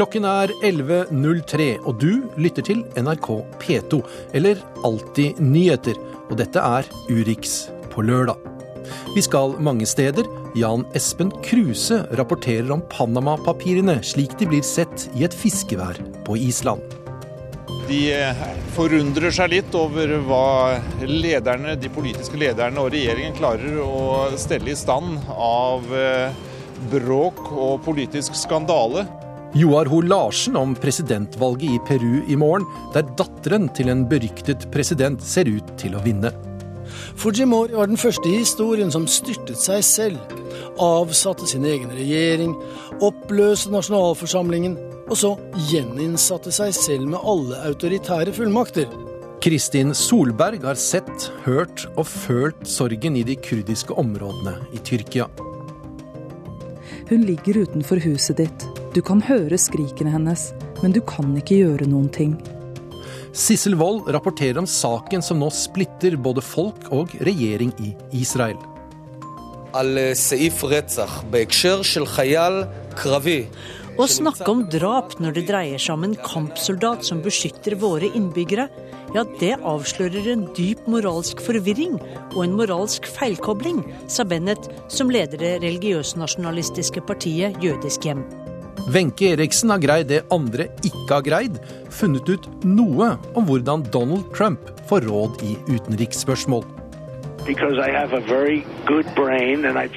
[0.00, 3.26] Klokken er 11.03, og du lytter til NRK
[3.60, 3.98] P2,
[4.32, 5.98] eller Alltid nyheter.
[6.30, 8.40] Og dette er Urix på lørdag.
[9.12, 10.24] Vi skal mange steder.
[10.56, 16.80] Jan Espen Kruse rapporterer om Panama-papirene slik de blir sett i et fiskevær på Island.
[17.92, 18.00] De
[18.72, 24.80] forundrer seg litt over hva lederne, de politiske lederne og regjeringen klarer å stelle i
[24.80, 26.46] stand av eh,
[26.88, 29.04] bråk og politisk skandale.
[29.54, 35.22] Joar Ho Larsen om presidentvalget i Peru i morgen, der datteren til en beryktet president
[35.26, 36.30] ser ut til å vinne.
[37.18, 40.38] Fujimori var den første i historien som styrtet seg selv,
[40.78, 42.54] avsatte sin egen regjering,
[43.02, 44.78] oppløste nasjonalforsamlingen,
[45.10, 45.34] og så
[45.72, 48.86] gjeninnsatte seg selv med alle autoritære fullmakter.
[49.42, 55.26] Kristin Solberg har sett, hørt og følt sorgen i de kurdiske områdene i Tyrkia.
[57.10, 58.64] Hun ligger utenfor huset ditt.
[58.94, 62.36] Du kan høre skrikene hennes, men du kan ikke gjøre noen ting.
[63.34, 68.54] Sissel Wold rapporterer om saken som nå splitter både folk og regjering i Israel.
[73.98, 78.70] Å snakke om drap når det dreier seg om en kampsoldat som beskytter våre innbyggere,
[79.14, 81.98] ja, det avslører en dyp moralsk forvirring
[82.34, 88.24] og en moralsk feilkobling, sa Bennett, som leder det religiøs-nasjonalistiske partiet Jødisk hjem.
[88.90, 91.58] Wenche Eriksen har greid det andre ikke har greid,
[91.92, 96.79] funnet ut noe om hvordan Donald Trump får råd i utenriksspørsmål.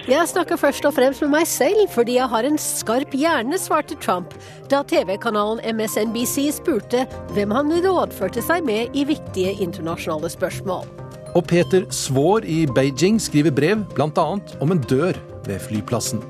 [0.10, 3.98] Jeg snakker først og fremst med meg selv fordi jeg har en skarp hjerne, svarte
[4.02, 4.34] Trump
[4.72, 10.90] da TV-kanalen MSNBC spurte hvem han rådførte seg med i viktige internasjonale spørsmål.
[11.38, 14.28] Og Peter Svaar i Beijing skriver brev bl.a.
[14.62, 15.14] om en dør
[15.46, 16.26] ved flyplassen.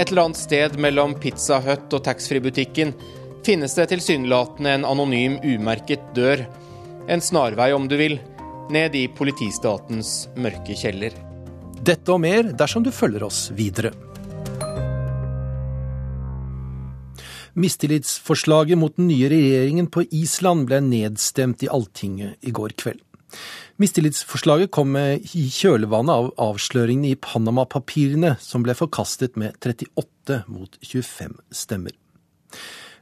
[0.00, 2.96] Et eller annet sted mellom Pizza Hut og taxfree-butikken
[3.44, 6.46] finnes det tilsynelatende en anonym, umerket dør.
[7.10, 8.16] En snarvei, om du vil,
[8.70, 11.14] ned i politistatens mørke kjeller.
[11.82, 13.90] Dette og mer dersom du følger oss videre.
[17.58, 23.02] Mistillitsforslaget mot den nye regjeringen på Island ble nedstemt i Alltinget i går kveld.
[23.82, 31.38] Mistillitsforslaget kom i kjølvannet av avsløringene i Panama-papirene, som ble forkastet med 38 mot 25
[31.52, 31.96] stemmer.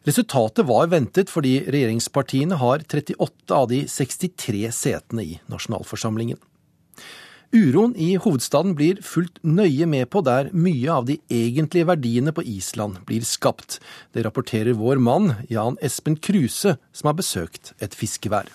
[0.08, 6.38] Resultatet var ventet fordi regjeringspartiene har 38 av de 63 setene i nasjonalforsamlingen.
[7.52, 12.44] Uroen i hovedstaden blir fulgt nøye med på der mye av de egentlige verdiene på
[12.46, 13.80] Island blir skapt.
[14.14, 18.48] Det rapporterer vår mann Jan Espen Kruse, som har besøkt et fiskevær.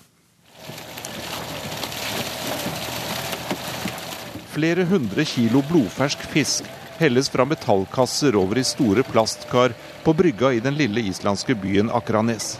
[4.56, 10.62] Flere hundre kilo blodfersk fisk helles fra metallkasser over i store plastkar på brygga i
[10.62, 12.60] den lille islandske byen Akranes.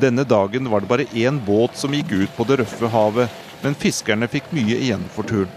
[0.00, 3.78] Denne dagen var det bare én båt som gikk ut på det røffe havet, men
[3.78, 5.50] fiskerne fikk mye igjen for turen.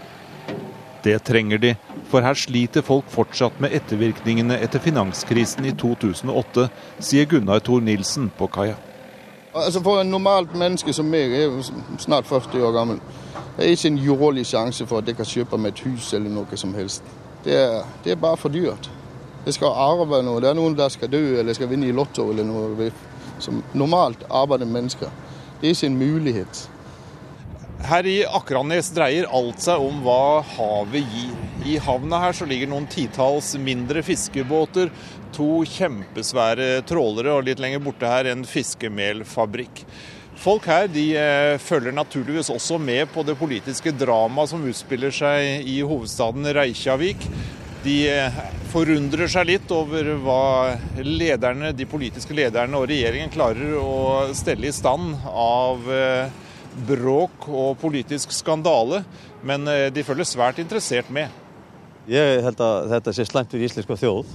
[1.02, 1.72] Det trenger de,
[2.10, 8.30] for her sliter folk fortsatt med ettervirkningene etter finanskrisen i 2008, sier Gunnar Thor Nilsen
[8.38, 8.76] på kaia.
[9.56, 13.00] Altså For en normalt menneske som meg, jeg er snart 40 år gammel,
[13.56, 16.30] det er ikke en jordlig sjanse for at jeg kan kjøpe meg et hus eller
[16.30, 17.06] noe som helst.
[17.44, 18.90] Det er, det er bare for dyrt.
[19.46, 20.40] Jeg skal arve noe.
[20.42, 22.90] Det er noen der skal dø eller skal vinne i Lotto eller noe.
[23.38, 25.12] Som normalt arbeidende mennesker.
[25.60, 26.64] Det er en mulighet.
[27.86, 31.34] Her i Akranes dreier alt seg om hva havet gir.
[31.66, 34.90] I havna her så ligger noen titalls mindre fiskebåter,
[35.36, 39.84] to kjempesvære trålere og litt lenger borte her en fiskemelfabrikk.
[40.40, 41.06] Folk her de
[41.62, 47.28] følger naturligvis også med på det politiske dramaet som utspiller seg i hovedstaden Reykjavik.
[47.86, 48.00] De
[48.72, 54.74] forundrer seg litt over hva lederne, de politiske lederne og regjeringen klarer å stelle i
[54.74, 55.86] stand av
[56.88, 59.04] bråk og politisk skandale,
[59.46, 61.30] men de følger svært interessert med.
[62.10, 62.58] Jeg held
[62.90, 64.34] dette þjóð.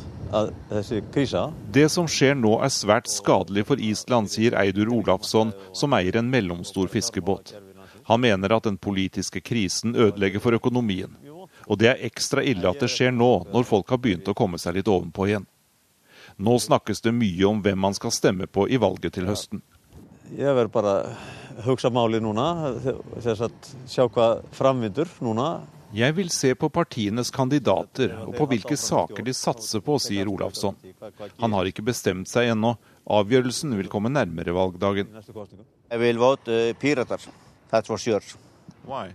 [1.75, 6.31] Det som skjer nå er svært skadelig for Island, sier Eidur Olafsson, som eier en
[6.31, 7.53] mellomstor fiskebåt.
[8.07, 11.15] Han mener at den politiske krisen ødelegger for økonomien.
[11.71, 14.59] Og det er ekstra ille at det skjer nå, når folk har begynt å komme
[14.59, 15.47] seg litt ovenpå igjen.
[16.41, 19.61] Nå snakkes det mye om hvem man skal stemme på i valget til høsten.
[20.35, 20.95] Jeg vil bare
[21.65, 22.33] huske målet nå,
[23.23, 24.73] se hva sjá
[25.23, 25.47] nå.
[25.91, 30.77] Jeg vil se på partienes kandidater og på hvilke saker de satser på, sier Olafsson.
[31.39, 32.77] Han har ikke bestemt seg ennå.
[33.11, 35.11] Avgjørelsen vil komme nærmere valgdagen.
[35.91, 37.27] Jeg vil vote Pirater.
[37.71, 38.23] That's for sure.
[38.87, 39.11] Why?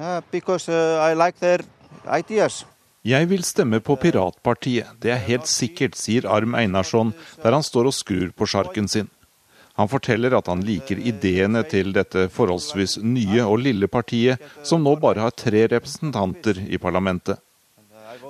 [0.00, 0.22] Uh, uh.
[3.04, 7.12] Jeg vil stemme på Piratpartiet, det er helt sikkert, sier Arm Einarsson
[7.42, 9.10] der han står og skrur på sjarken sin.
[9.76, 14.96] Han forteller at han liker ideene til dette forholdsvis nye og lille partiet, som nå
[14.96, 17.36] bare har tre representanter i parlamentet.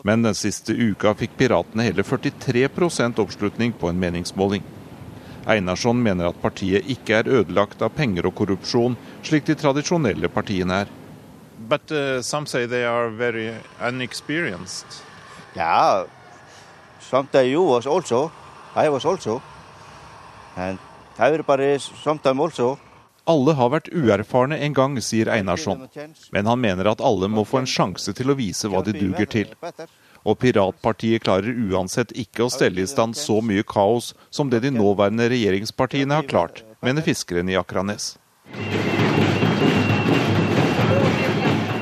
[0.03, 4.67] Men den siste uka fikk piratene hele 43% oppslutning på en meningsmåling.
[5.47, 10.85] Einarsson mener at partiet ikke er ødelagt av penger og korrupsjon, slik de tradisjonelle partiene
[10.85, 10.97] er.
[11.69, 15.03] But uh, some say they are very unexperienced.
[15.55, 16.05] Yeah,
[17.01, 18.33] sometimes you was also,
[18.75, 19.43] I was also,
[20.57, 20.79] and
[21.19, 22.79] everybody sometimes also.
[23.27, 25.85] Alle har vært uerfarne en gang, sier Einarsson.
[26.33, 29.29] Men han mener at alle må få en sjanse til å vise hva de duger
[29.31, 29.53] til.
[30.25, 34.73] Og piratpartiet klarer uansett ikke å stelle i stand så mye kaos som det de
[34.75, 38.17] nåværende regjeringspartiene har klart, mener fiskeren i Akranes.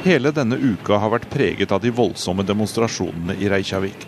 [0.08, 4.06] Hele denne uka har vært preget av de voldsomme demonstrasjonene i Reykjavik.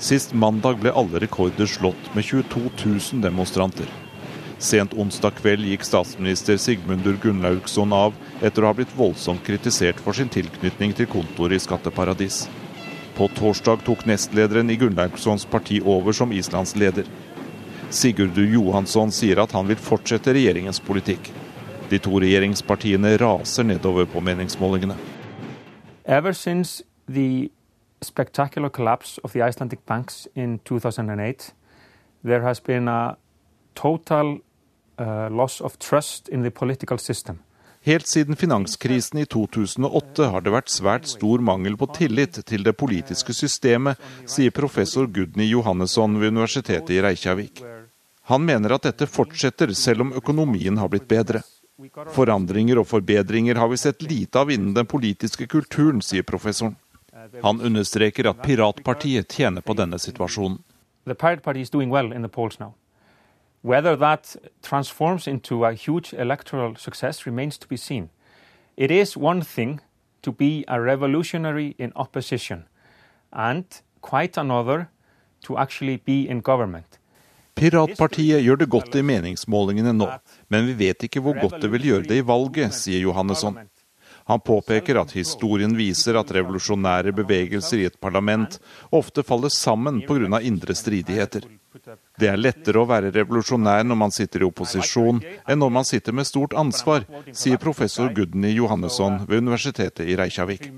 [0.00, 3.90] Sist mandag ble alle rekorder slått med 22 000 demonstranter.
[4.56, 10.16] Sent onsdag kveld gikk statsminister Sigmundur Gunnlaugsson av etter å ha blitt voldsomt kritisert for
[10.16, 12.46] sin tilknytning til kontoret i skatteparadis.
[13.20, 17.04] På torsdag tok nestlederen i Gunnlaugssons parti over som Islands leder.
[17.92, 21.28] Sigurdur Johansson sier at han vil fortsette regjeringens politikk.
[21.92, 25.11] De to regjeringspartiene raser nedover på meningsmålingene.
[26.04, 27.48] Ever since the
[28.00, 31.54] spectacular collapse of the Icelandic banks in 2008,
[32.24, 33.16] there has been a
[33.74, 34.38] total
[34.98, 37.38] uh, loss of trust in the political system.
[37.84, 42.76] Helt siden finanskrisen i 2008 har det vært svært stor mangel på tillit til det
[42.78, 47.64] politiske systemet, sier professor Gudny Johannesson ved Universitetet i Reykjavik.
[48.30, 51.42] Han mener at dette fortsetter selv om økonomien har blitt bedre.
[52.14, 56.76] Forandringer og forbedringer har vi sett lite av innen den politiske kulturen, sier professoren.
[57.42, 60.58] Han understreker at piratpartiet tjener på denne situasjonen.
[63.62, 68.10] Whether that transforms into a huge electoral success remains to be seen.
[68.76, 69.80] It is one thing
[70.22, 72.64] to be a revolutionary in opposition,
[73.32, 73.64] and
[74.00, 74.88] quite another
[75.42, 76.98] to actually be in government.
[77.54, 80.08] Piratpartiet gjør det godt i meningsmålingene nå,
[80.48, 83.58] men vi vet ikke hvor godt det vil gjøre det i valget, sier Johannesson.
[84.30, 88.58] Han påpeker at historien viser at revolusjonære bevegelser i et parlament
[88.94, 90.40] ofte faller sammen pga.
[90.40, 91.48] indre stridigheter.
[92.20, 96.12] Det er lettere å være revolusjonær når man sitter i opposisjon, enn når man sitter
[96.12, 100.68] med stort ansvar, sier professor Gudny Johannesson ved Universitetet i Reykjavik.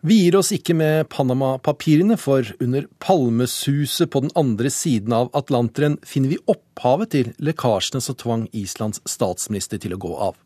[0.00, 5.98] Vi gir oss ikke med Panama-papirene, for under palmesuset på den andre siden av Atlanteren
[6.08, 10.38] finner vi opphavet til lekkasjene som tvang Islands statsminister til å gå av.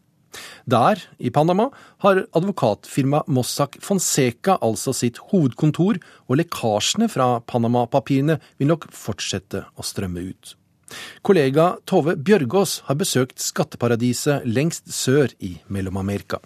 [0.67, 1.69] Der, i Panama,
[2.03, 9.87] har advokatfirmaet Mossack Fonseca altså sitt hovedkontor, og lekkasjene fra Panama-papirene vil nok fortsette å
[9.87, 10.57] strømme ut.
[11.23, 16.43] Kollega Tove Bjørgaas har besøkt skatteparadiset lengst sør i Mellom-Amerika.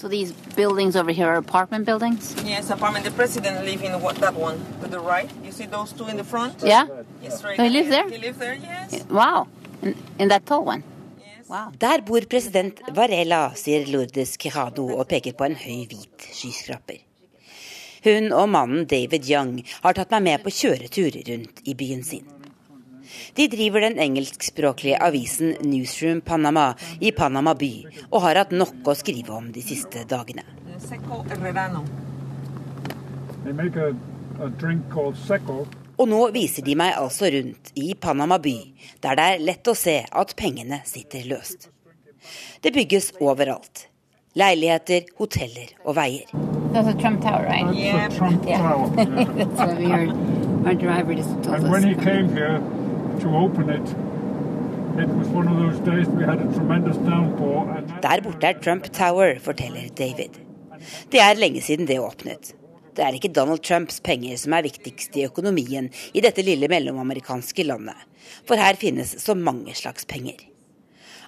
[0.00, 2.34] So these buildings over here are apartment buildings?
[2.42, 3.04] Yes, apartment.
[3.04, 5.28] The president lives in what, that one to the right.
[5.44, 6.54] You see those two in the front?
[6.62, 6.86] Yeah.
[7.22, 7.60] Yes, right.
[7.60, 8.08] He lives there?
[8.08, 9.04] He lives there, yes.
[9.10, 9.48] Wow.
[9.82, 10.82] In, in that tall one?
[11.48, 11.72] Wow.
[11.78, 17.04] Der bor president Varela, sier Lourdes Quijado og peker på en høy, hvit skyskraper.
[18.06, 22.39] Hun og mannen David Young har tatt meg med på kjøretur rundt i byen sin.
[23.34, 27.72] De driver den engelskspråklige avisen Newsroom Panama i Panama by,
[28.10, 30.44] og har hatt nok å skrive om de siste dagene.
[36.00, 38.56] Og nå viser de meg altså rundt i Panama by,
[39.04, 41.68] der det er lett å se at pengene sitter løst.
[42.60, 43.86] Det bygges overalt.
[44.38, 46.28] Leiligheter, hoteller og veier.
[47.00, 47.74] Trump Tower, right?
[47.74, 48.08] Yeah.
[48.08, 48.58] Trump yeah.
[48.58, 48.88] Tower.
[48.96, 50.10] That's what we heard.
[50.64, 52.79] Our driver just told us.
[58.02, 60.38] Der borte er Trump Tower, forteller David.
[61.12, 62.54] Det er lenge siden det åpnet.
[62.96, 67.64] Det er ikke Donald Trumps penger som er viktigst i økonomien i dette lille mellomamerikanske
[67.68, 67.96] landet,
[68.48, 70.40] for her finnes så mange slags penger.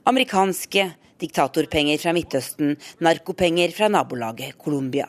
[0.08, 0.88] Amerikanske
[1.22, 5.06] diktatorpenger fra Midtøsten, narkopenger fra nabolaget Colombia.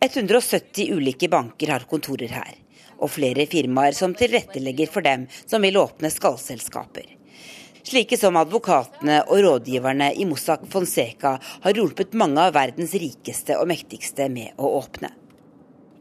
[0.00, 2.54] 170 ulike banker har kontorer her,
[3.00, 7.16] og flere firmaer som tilrettelegger for dem som vil åpne skallselskaper.
[7.82, 13.70] Slike som advokatene og rådgiverne i Mossack Fonseca har hjulpet mange av verdens rikeste og
[13.70, 15.10] mektigste med å åpne.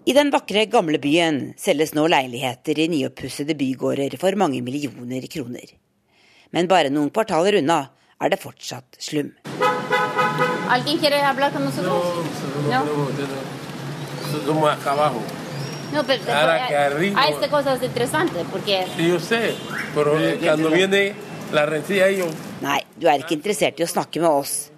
[0.10, 5.76] I den vakre gamle byen selges nå leiligheter i nyoppussede bygårder for mange millioner kroner.
[6.52, 7.84] Men bare noen kvartaler unna
[8.20, 9.32] er det fortsatt slum.
[9.60, 9.72] No,
[10.70, 12.26] no, hablar con nosotros?
[14.48, 15.39] No.
[15.92, 19.54] No, pero Ahora que arriba- hay estas cosas interesantes porque Sí, yo sé,
[19.96, 21.14] pero cuando viene
[21.52, 22.30] la rencilla ellos
[22.62, 24.70] Nei, du er ikke interessert i å snakke med oss.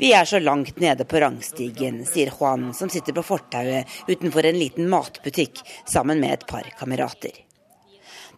[0.00, 4.58] Vi er så langt nede på rangstigen, sier Juan, som sitter på fortauet utenfor en
[4.58, 7.30] liten matbutikk sammen med et par kamerater.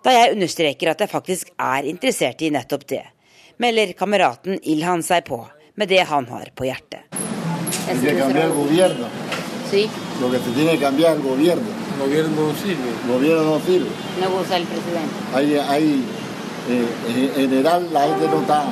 [0.02, 3.04] Da jeg understreker at jeg faktisk er interessert i nettopp det,
[3.62, 7.06] melder kameraten Ilhan seg på med det han har på hjertet.
[7.86, 7.96] Hay.
[9.70, 9.88] Sí.
[10.20, 11.81] Lo que se tiene que cambiar el gobierno.
[12.02, 12.90] Gobierno no sirve.
[13.06, 13.90] Gobierno no sirve.
[14.20, 15.14] no gusta el presidente.
[15.34, 16.04] Hay, hay
[16.68, 18.64] eh, en general la gente no está,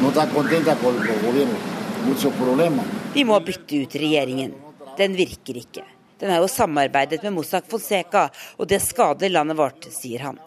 [0.00, 1.58] no está contenta con el gobierno.
[2.06, 2.86] Muchos problemas.
[3.14, 4.54] Vi må bytte ut regjeringen.
[4.98, 5.84] Den virker ikke.
[6.20, 10.38] Den er jo samarbeidet med Mossack Fonseca, og det skader landet vårt, sier han.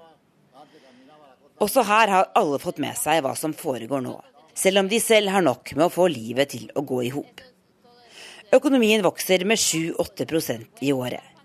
[1.60, 4.16] Også her har alle fått med seg hva som foregår nå,
[4.56, 7.44] selv om de selv har nok med å få livet til å gå i hop.
[8.56, 11.37] Økonomien vokser med 7-8 i året.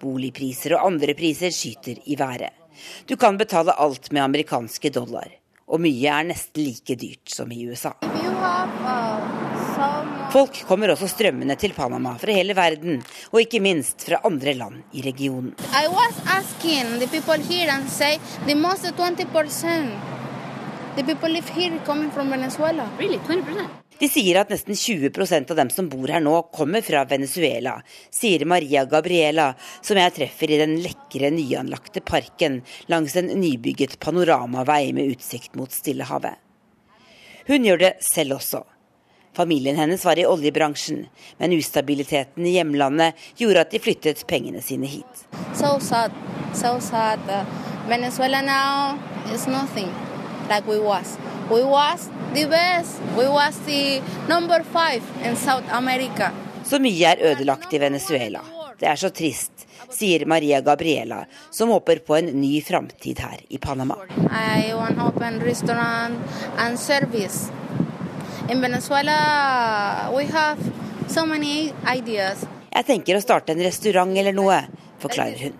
[0.00, 2.54] Boligpriser og andre priser skyter i været.
[3.08, 5.28] Du kan betale alt med amerikanske dollar,
[5.66, 7.92] og mye er nesten like dyrt som i USA.
[10.32, 13.02] Folk kommer også strømmende til Panama fra hele verden,
[13.32, 15.54] og ikke minst fra andre land i regionen.
[15.72, 20.18] I was asking the people here and say the most 20%
[20.96, 22.88] the people live here coming from Venezuela.
[22.98, 23.87] Really, 20%?
[23.98, 27.80] De sier at nesten 20% av dem som bor her nå, kommer fra Venezuela,
[28.14, 29.48] sier Maria Gabriela,
[29.82, 35.74] som jeg treffer i den lekre, nyanlagte parken langs en nybygget panoramavei med utsikt mot
[35.74, 36.38] Stillehavet.
[37.48, 38.62] Hun gjør det selv også.
[39.34, 41.04] Familien hennes var i oljebransjen,
[41.38, 45.26] men ustabiliteten i hjemlandet gjorde at de flyttet pengene sine hit.
[45.58, 46.14] So sad,
[46.54, 47.22] so sad.
[47.88, 48.98] Venezuela now
[49.34, 49.90] is nothing
[50.50, 51.16] like we was.
[51.50, 53.00] We was the best.
[53.16, 56.30] We was the number five in South America.
[56.64, 58.40] Så mye er ødelagt i Venezuela.
[58.78, 63.58] Det er så trist, sier Maria Gabriela, som håper på en ny framtid her i
[63.58, 63.96] Panama.
[64.30, 66.20] I want open restaurant
[66.58, 67.48] and service.
[68.50, 70.58] In Venezuela, we have
[71.08, 72.44] so many ideas.
[72.74, 74.60] Jeg tenker å starte en restaurant eller noe,
[75.00, 75.56] forklarer hun.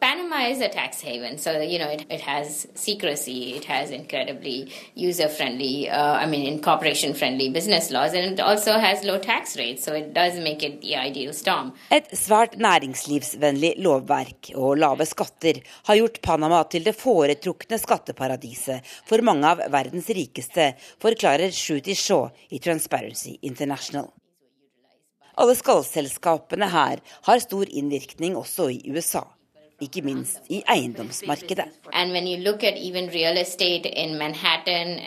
[0.00, 4.70] Panama is a tax haven, so you know it, it has secrecy, it has incredibly
[4.94, 9.92] user-friendly, uh, I mean, incorporation-friendly business laws, and it also has low tax rates, so
[9.94, 11.72] it does make it the ideal storm.
[11.90, 19.24] Et svært næringslivsvennlig lovverk og lave skatter har gjort Panama til det foretrukne skatteparadiset for
[19.26, 24.12] mange av verdens rikeste, forklarer Shruti Shaw i Transparency International.
[25.38, 29.24] Alle skallselskapene her har stor innvirkning også i USA
[29.80, 31.64] ikke minst i eiendomsmarkedet.
[31.92, 33.38] And when you look at even real
[34.18, 34.98] Manhattan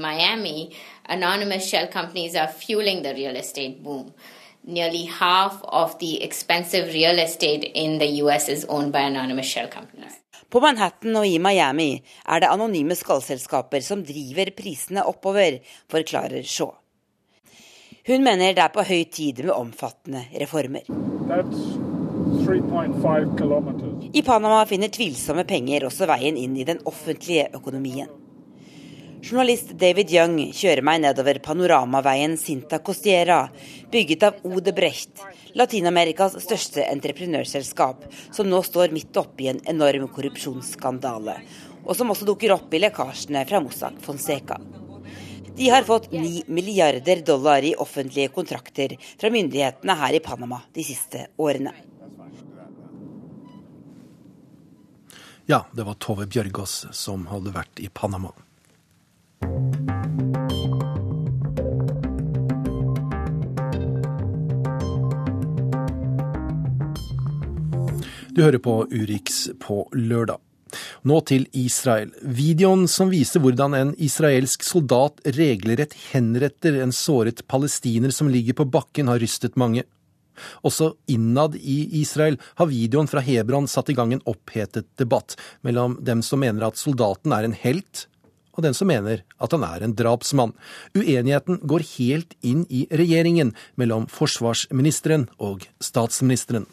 [0.00, 0.70] Miami,
[1.08, 4.12] anonymous shell companies are fueling the real estate boom.
[4.66, 9.68] Nearly half of the expensive real estate in the US is owned by anonymous shell
[9.68, 10.12] companies.
[10.48, 15.58] På Manhattan og i Miami er det anonyme skallselskaper som driver prisene oppover,
[15.90, 16.70] forklarer Shaw.
[18.06, 20.86] Hun mener det er på høy tid med omfattende reformer.
[21.26, 21.83] That's 3.5 kilometers.
[24.12, 28.10] I Panama finner tvilsomme penger også veien inn i den offentlige økonomien.
[29.24, 33.46] Journalist David Young kjører meg nedover panoramaveien Sinta Costiera,
[33.88, 35.22] bygget av Odebrecht,
[35.56, 41.38] Latin-Amerikas største entreprenørselskap, som nå står midt oppe i en enorm korrupsjonsskandale,
[41.86, 44.60] og som også dukker opp i lekkasjene fra Mossack Fonseca.
[45.56, 50.84] De har fått 9 milliarder dollar i offentlige kontrakter fra myndighetene her i Panama de
[50.84, 51.72] siste årene.
[55.46, 58.30] Ja, det var Tove Bjørgaas som hadde vært i Panama.
[68.32, 70.40] Du hører på Urix på lørdag.
[71.04, 72.14] Nå til Israel.
[72.24, 78.64] Videoen som viser hvordan en israelsk soldat regelrett henretter en såret palestiner som ligger på
[78.64, 79.84] bakken, har rystet mange.
[80.66, 85.36] Også innad i Israel har videoen fra Hebron satt i gang en opphetet debatt
[85.66, 88.06] mellom dem som mener at soldaten er en helt,
[88.54, 90.54] og den som mener at han er en drapsmann.
[90.94, 96.66] Uenigheten går helt inn i regjeringen mellom forsvarsministeren og statsministeren.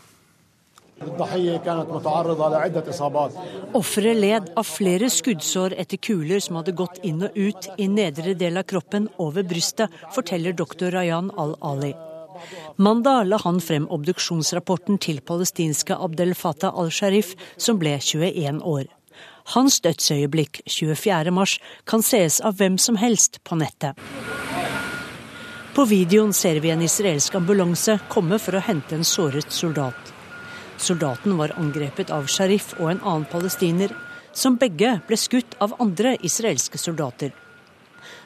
[3.73, 8.35] Offeret led av flere skuddsår etter kuler som hadde gått inn og ut i nedre
[8.37, 11.95] del av kroppen over brystet, forteller doktor Rayan al-Ali.
[12.75, 18.87] Mandag la han frem obduksjonsrapporten til palestinske Abdel Fattah al-Sharif, som ble 21 år.
[19.55, 21.57] Hans dødsøyeblikk 24.3
[21.89, 23.99] kan sees av hvem som helst på nettet.
[25.75, 30.13] På videoen ser vi en israelsk ambulanse komme for å hente en såret soldat.
[30.77, 33.91] Soldaten var angrepet av Sharif og en annen palestiner,
[34.33, 37.31] som begge ble skutt av andre israelske soldater.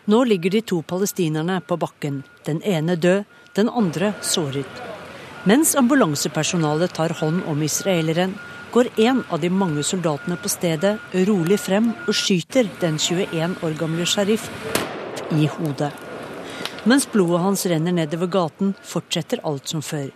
[0.05, 3.25] Nå ligger de to palestinerne på bakken, den ene død,
[3.55, 4.81] den andre såret.
[5.45, 8.33] Mens ambulansepersonalet tar hånd om israeleren,
[8.71, 10.97] går en av de mange soldatene på stedet
[11.29, 14.49] rolig frem og skyter den 21 år gamle Sharif
[15.31, 15.93] i hodet.
[16.83, 20.09] Mens blodet hans renner nedover gaten, fortsetter alt som før.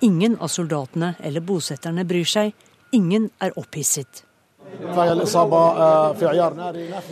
[0.00, 2.54] Ingen av soldatene eller bosetterne bryr seg.
[2.92, 4.25] Ingen er opphisset.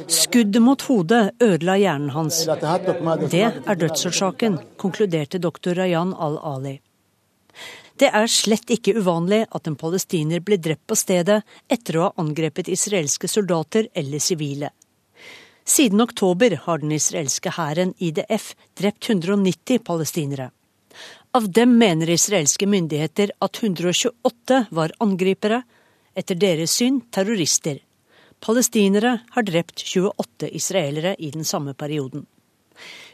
[0.07, 2.45] Skuddet mot hodet ødela hjernen hans.
[2.47, 6.81] Det er dødsårsaken, konkluderte doktor Rayan al-Ali.
[7.97, 12.15] Det er slett ikke uvanlig at en palestiner blir drept på stedet etter å ha
[12.19, 14.73] angrepet israelske soldater eller sivile.
[15.65, 20.51] Siden oktober har den israelske hæren, IDF, drept 190 palestinere.
[21.35, 25.63] Av dem mener israelske myndigheter at 128 var angripere,
[26.15, 27.81] etter deres syn terrorister.
[28.45, 32.27] Palestinere har drept 28 israelere i den samme perioden.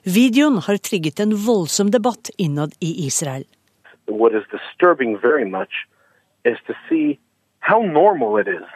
[0.05, 3.45] Videoen har trigget en voldsom debatt innad i Israel.
[4.07, 5.87] What is disturbing very much
[6.45, 7.19] is to see
[7.61, 8.67] how normal it is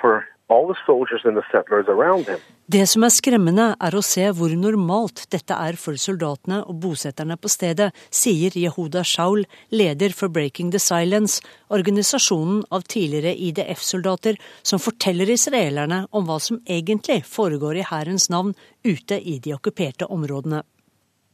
[0.00, 4.00] for all the soldiers and the settlers around him det som er skremmende, er å
[4.00, 10.14] se hvor normalt dette er for soldatene og bosetterne på stedet, sier Yehuda Shaul, leder
[10.16, 17.20] for Breaking the Silence, organisasjonen av tidligere IDF-soldater som forteller israelerne om hva som egentlig
[17.28, 20.62] foregår i hærens navn ute i de okkuperte områdene.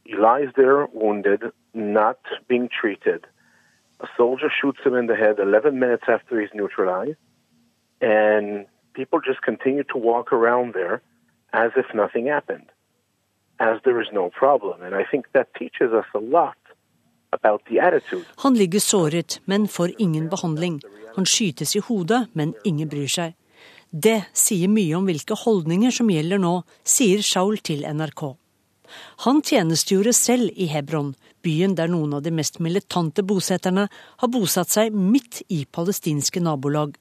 [0.03, 3.23] He lies there wounded, not being treated.
[4.03, 7.15] A soldier shoots him in the head 11 minutes after he's neutralized,
[8.01, 11.01] and people just continue to walk around there
[11.53, 12.69] as if nothing happened,
[13.59, 14.81] as there is no problem.
[14.81, 16.57] And I think that teaches us a lot.
[18.35, 20.81] Han ligger såret, men får ingen behandling.
[21.15, 23.35] Han skytes i hodet, men ingen bryr seg.
[23.91, 26.51] Det sier mye om hvilke holdninger som gjelder nå,
[26.83, 28.23] sier Shaul til NRK.
[29.23, 34.71] Han tjenestegjorde selv i Hebron, byen der noen av de mest militante bosetterne har bosatt
[34.71, 36.97] seg midt i palestinske nabolag.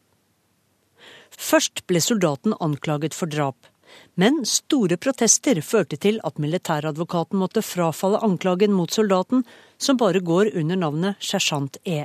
[1.38, 3.68] Først ble soldaten anklaget for drap.
[4.14, 9.44] Men store protester førte til at militæradvokaten måtte frafalle anklagen mot soldaten,
[9.78, 12.04] som bare går under navnet sersjant E.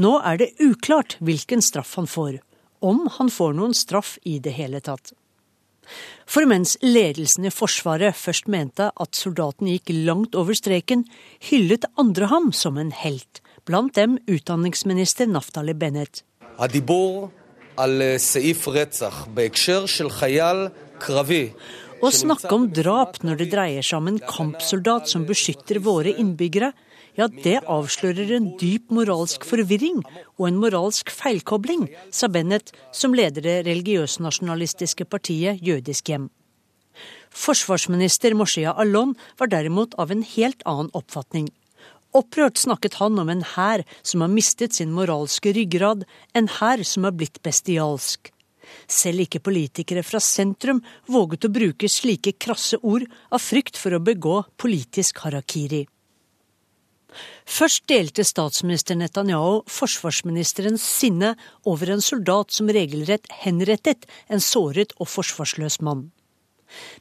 [0.00, 2.40] Nå er det uklart hvilken straff han får,
[2.80, 5.12] om han får noen straff i det hele tatt.
[6.26, 11.04] For mens ledelsen i Forsvaret først mente at soldaten gikk langt over streken,
[11.50, 16.24] hyllet andre ham som en helt, blant dem utdanningsminister Naftali Bennett.
[22.04, 26.70] Å snakke om drap når det dreier seg om en kampsoldat som beskytter våre innbyggere,
[27.18, 30.00] ja, det avslører en dyp moralsk forvirring
[30.36, 36.30] og en moralsk feilkobling, sa Bennett, som leder det religiøs-nasjonalistiske partiet Jødisk hjem.
[37.34, 41.50] Forsvarsminister Moshea Alon var derimot av en helt annen oppfatning.
[42.14, 46.04] Opprørt snakket han om en hær som har mistet sin moralske ryggrad,
[46.38, 48.30] en hær som har blitt bestialsk.
[48.88, 54.02] Selv ikke politikere fra sentrum våget å bruke slike krasse ord av frykt for å
[54.02, 55.84] begå politisk harakiri.
[57.46, 61.34] Først delte statsminister Netanyahu forsvarsministerens sinne
[61.68, 66.08] over en soldat som regelrett henrettet en såret og forsvarsløs mann.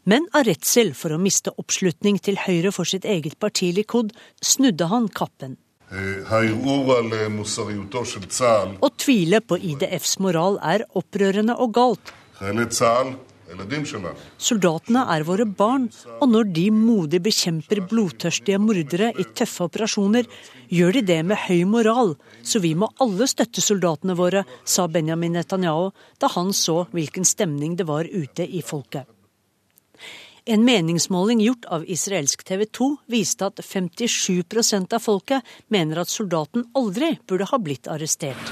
[0.03, 4.89] Men av redsel for å miste oppslutning til høyre for sitt eget parti Likud, snudde
[4.91, 5.57] han kappen.
[8.81, 12.13] Å tvile på IDFs moral er opprørende og galt.
[14.41, 15.85] Soldatene er våre barn,
[16.17, 20.25] og når de modig bekjemper blodtørstige mordere i tøffe operasjoner,
[20.73, 25.37] gjør de det med høy moral, så vi må alle støtte soldatene våre, sa Benjamin
[25.37, 29.05] Netanyahu da han så hvilken stemning det var ute i folket.
[30.45, 36.65] En meningsmåling gjort av israelsk TV 2 viste at 57% av folket mener at soldaten
[36.75, 38.51] aldri burde ha blitt arrestert.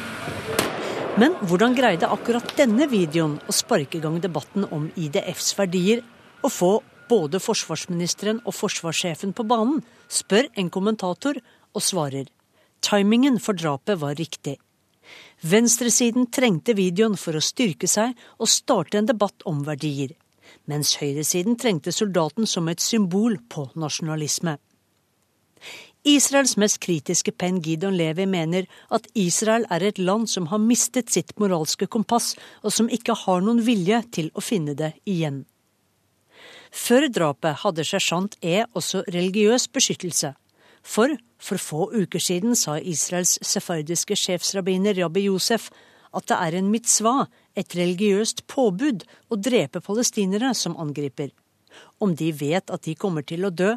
[1.20, 6.00] Men hvordan greide akkurat denne videoen å sparke i gang debatten om IDFs verdier
[6.40, 6.72] og få
[7.12, 11.44] både forsvarsministeren og forsvarssjefen på banen, spør en kommentator
[11.76, 12.32] og svarer.
[12.80, 14.56] Timingen for drapet var riktig.
[15.44, 20.16] Venstresiden trengte videoen for å styrke seg og starte en debatt om verdier
[20.70, 24.58] mens høyresiden trengte soldaten som et symbol på nasjonalisme.
[26.08, 31.14] Israels mest kritiske penn Gidon Levi mener at Israel er et land som har mistet
[31.14, 32.34] sitt moralske kompass,
[32.66, 35.44] og som ikke har noen vilje til å finne det igjen.
[36.72, 40.34] Før drapet hadde sersjant E også religiøs beskyttelse.
[40.82, 45.70] For for få uker siden sa Israels sefardiske sjefsrabbiner Rabbi Josef
[46.14, 47.26] at det er en mitzvah,
[47.58, 51.32] et religiøst påbud, å drepe palestinere som angriper.
[52.00, 53.76] Om de vet at de kommer til å dø,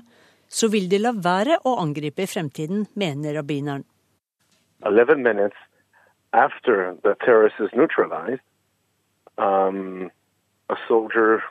[0.48, 3.84] så vil de la være å angripe i fremtiden, mener rabbineren.
[4.84, 5.58] 11 minutter
[6.34, 8.42] etter at terroristen er neutralisert,
[9.38, 10.10] um,
[10.68, 11.42] a soldier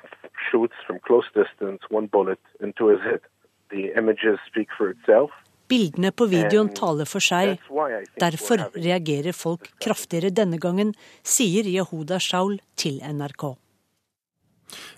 [0.50, 3.22] shoots from close distance one bullet into his head.
[3.70, 4.94] The images speak for.
[5.72, 7.58] Bildene på videoen taler for seg.
[8.20, 13.54] Derfor reagerer folk kraftigere denne gangen, sier Yehuda Shaul til NRK.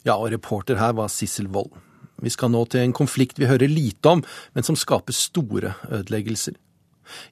[0.08, 1.74] Ja, og reporter her var Sissel Wold.
[2.24, 4.24] Vi skal nå til en konflikt vi hører lite om,
[4.56, 6.56] men som skaper store ødeleggelser.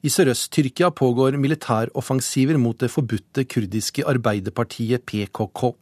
[0.06, 5.72] I Sørøst-Tyrkia pågår militæroffensiver mot det forbudte kurdiske arbeiderpartiet PKK.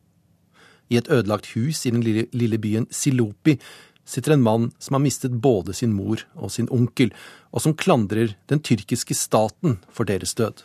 [0.93, 3.59] I et ødelagt hus i den lille, lille byen Silopi
[4.05, 7.13] sitter en mann som har mistet både sin mor og sin onkel,
[7.51, 10.63] og som klandrer den tyrkiske staten for deres død.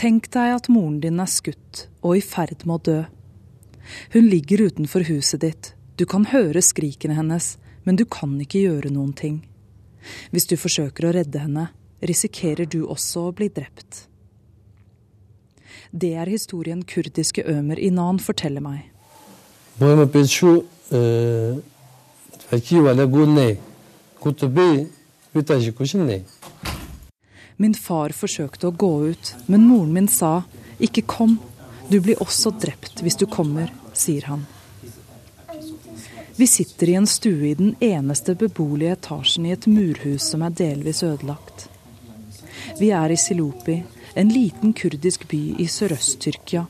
[0.00, 3.00] Tenk deg at moren din er skutt og i ferd med å dø.
[4.14, 8.92] Hun ligger utenfor huset ditt, du kan høre skrikene hennes, men du kan ikke gjøre
[8.94, 9.42] noen ting.
[10.32, 11.66] Hvis du forsøker å redde henne,
[12.00, 14.06] risikerer du også å bli drept.
[15.90, 18.86] Det er historien kurdiske Ømer Inan forteller meg.
[27.60, 30.42] Min far forsøkte å gå ut, men moren min sa
[30.80, 31.36] ikke kom,
[31.90, 34.46] du blir også drept hvis du kommer, sier han.
[36.40, 40.54] Vi sitter i en stue i den eneste beboelige etasjen i et murhus som er
[40.56, 41.66] delvis ødelagt.
[42.80, 43.76] Vi er i Silopi,
[44.14, 46.64] en liten kurdisk by i Sørøst-Tyrkia.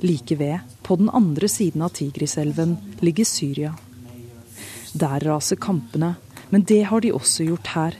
[0.00, 3.74] Like ved, på den andre siden av Tigriselven, ligger Syria.
[4.92, 6.14] Der raser kampene,
[6.50, 7.96] men det har de også gjort her.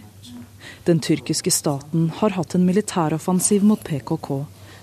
[0.84, 4.28] Den tyrkiske staten har hatt en militæroffensiv mot PKK,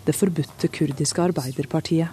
[0.05, 2.07] det forbudte kurdiske arbeiderpartiet.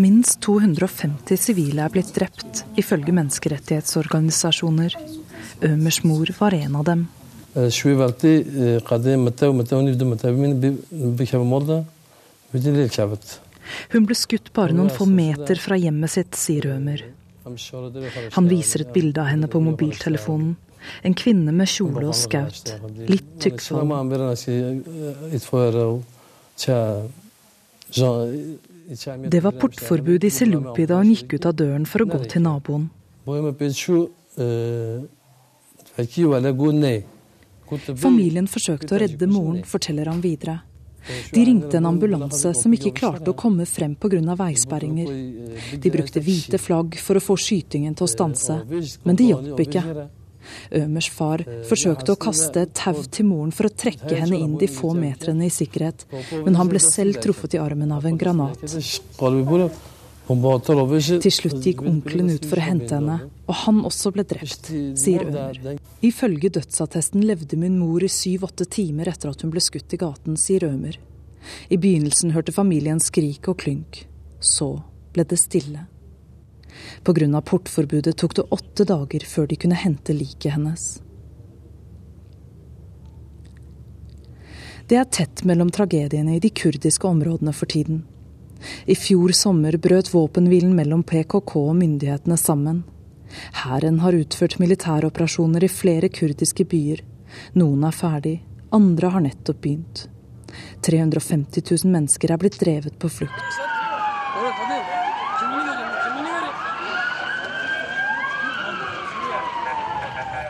[0.00, 4.94] Minst 250 sivile er blitt drept, ifølge menneskerettighetsorganisasjoner.
[5.66, 7.08] Ømers mor var en av dem.
[13.92, 17.04] Hun ble skutt bare noen få meter fra hjemmet sitt, sier Ømer.
[18.36, 20.56] Han viser et bilde av henne på mobiltelefonen.
[21.04, 22.74] En kvinne med kjole og skaut.
[23.08, 23.84] Litt tykkfall.
[29.30, 32.44] Det var portforbud i Silupi da hun gikk ut av døren for å gå til
[32.46, 32.88] naboen.
[38.00, 40.58] Familien forsøkte å redde moren, forteller han videre.
[41.32, 44.20] De ringte en ambulanse som ikke klarte å komme frem pga.
[44.36, 45.10] veisperringer.
[45.80, 48.60] De brukte hvite flagg for å få skytingen til å stanse,
[49.04, 49.84] men det hjalp ikke.
[50.74, 54.70] Ømers far forsøkte å kaste et tau til moren for å trekke henne inn de
[54.70, 56.06] få metrene i sikkerhet,
[56.44, 58.64] men han ble selv truffet i armen av en granat.
[60.30, 63.16] Til slutt gikk onkelen ut for å hente henne,
[63.50, 64.68] og han også ble drept,
[65.00, 65.78] sier Ømer.
[66.06, 70.38] Ifølge dødsattesten levde min mor i syv-åtte timer etter at hun ble skutt i gaten,
[70.38, 71.00] sier Ømer.
[71.68, 74.04] I begynnelsen hørte familien skrik og klynk.
[74.38, 74.76] Så
[75.14, 75.88] ble det stille.
[77.02, 77.40] Pga.
[77.40, 81.00] portforbudet tok det åtte dager før de kunne hente liket hennes.
[84.86, 88.04] Det er tett mellom tragediene i de kurdiske områdene for tiden.
[88.86, 92.82] I fjor sommer brøt våpenhvilen mellom PKK og myndighetene sammen.
[93.62, 97.02] Hæren har utført militæroperasjoner i flere kurdiske byer.
[97.54, 98.36] Noen er ferdig,
[98.74, 100.08] andre har nettopp begynt.
[100.82, 103.60] 350 000 mennesker er blitt drevet på flukt.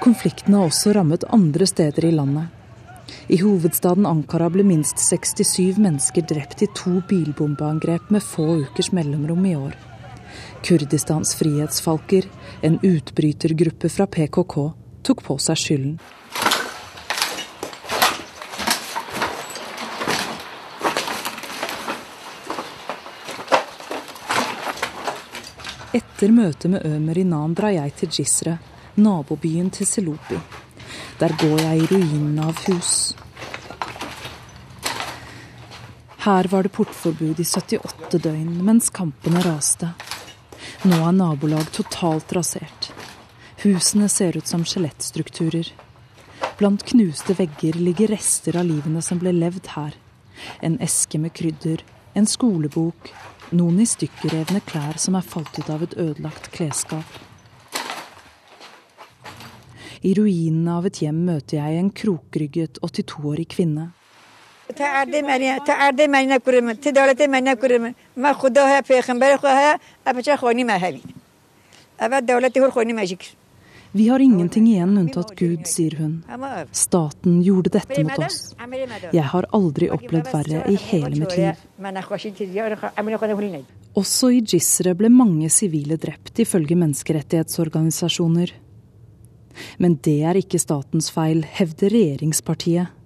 [0.01, 2.60] Konflikten har også rammet andre steder i landet.
[3.31, 9.45] I hovedstaden Ankara ble minst 67 mennesker drept i to bilbombeangrep med få ukers mellomrom
[9.47, 9.77] i år.
[10.67, 12.25] Kurdistans frihetsfalker,
[12.61, 14.55] en utbrytergruppe fra PKK,
[15.07, 15.93] tok på seg skylden.
[25.95, 28.57] Etter møtet med Ømer Inan drar jeg til Jisre,
[28.99, 30.41] nabobyen til Selopi.
[31.21, 33.13] Der går jeg i ruinene av hus.
[36.25, 39.91] Her var det portforbud i 78 døgn mens kampene raste.
[40.89, 42.89] Nå er nabolag totalt rasert.
[43.61, 45.69] Husene ser ut som skjelettstrukturer.
[46.57, 49.97] Blant knuste vegger ligger rester av livene som ble levd her.
[50.65, 51.85] En eske med krydder,
[52.17, 53.13] en skolebok,
[53.53, 57.21] noen i stykkerrevne klær som er falt ut av et ødelagt klesskap.
[60.01, 63.91] I ruinene av et hjem møter jeg en krokrygget 82-årig kvinne.
[73.93, 76.15] Vi har ingenting igjen unntatt Gud, sier hun.
[76.71, 78.55] Staten gjorde dette mot oss.
[79.11, 81.61] Jeg har aldri opplevd verre i hele mitt liv.
[84.01, 88.55] Også i Jisre ble mange sivile drept, ifølge menneskerettighetsorganisasjoner.
[89.79, 92.97] Men det er ikke statens feil, hevder regjeringspartiet.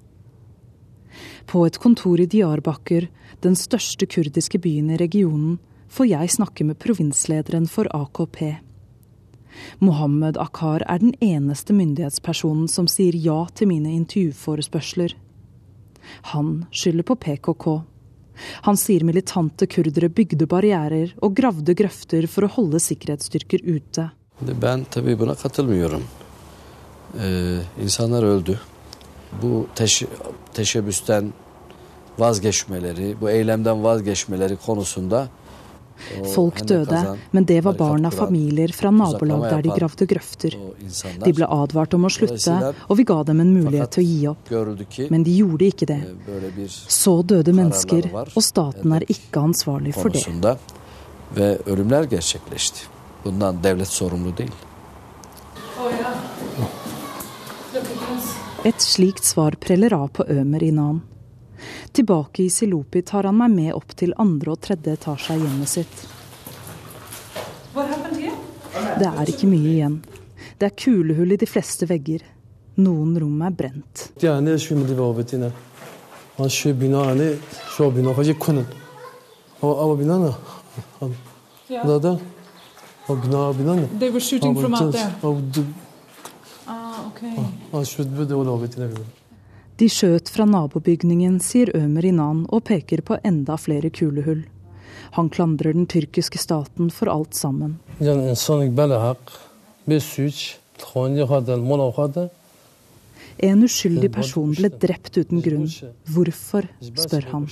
[1.46, 3.08] På et kontor i Diyarbakir,
[3.44, 8.56] den største kurdiske byen i regionen, får jeg snakke med provinslederen for AKP.
[9.78, 15.14] Mohammed Akhar er den eneste myndighetspersonen som sier ja til mine intervjuforespørsler.
[16.34, 17.68] Han skylder på PKK.
[18.66, 24.10] Han sier militante kurdere bygde barrierer og gravde grøfter for å holde sikkerhetsstyrker ute.
[27.22, 28.60] Ee, insanlar öldü.
[29.42, 30.02] Bu teş
[30.54, 31.32] teşebbüsten
[32.18, 35.28] vazgeçmeleri, bu eylemden vazgeçmeleri konusunda
[36.34, 40.56] Folk døde, men det var barna familier fra nabolag der de gravde grøfter.
[41.24, 44.26] De ble advart om å slutte, og vi ga dem en mulighet til å gi
[44.32, 44.50] opp.
[45.14, 46.00] Men de gjorde ikke det.
[46.74, 50.58] Så døde mennesker, og staten er ikke ansvarlig for det.
[51.36, 52.80] Ve ölümler gerçekleşti.
[53.24, 54.52] Bundan devlet sorumlu değil.
[58.64, 61.02] Et slikt svar preller av på Ømer Inan.
[61.92, 65.68] Tilbake i Silopi tar han meg med opp til andre og tredje etasje av hjemmet
[65.68, 66.04] sitt.
[67.74, 69.98] Det er ikke mye igjen.
[70.56, 72.24] Det er kulehull i de fleste vegger.
[72.80, 74.08] Noen rom er brent.
[84.00, 85.12] They were shooting from out there.
[89.74, 94.44] De skjøt fra nabobygningen, sier Ømer Inan og peker på enda flere kulehull.
[95.16, 97.76] Han klandrer den tyrkiske staten for alt sammen.
[103.38, 105.66] En uskyldig person ble drept uten grunn.
[106.14, 107.48] Hvorfor, spør han.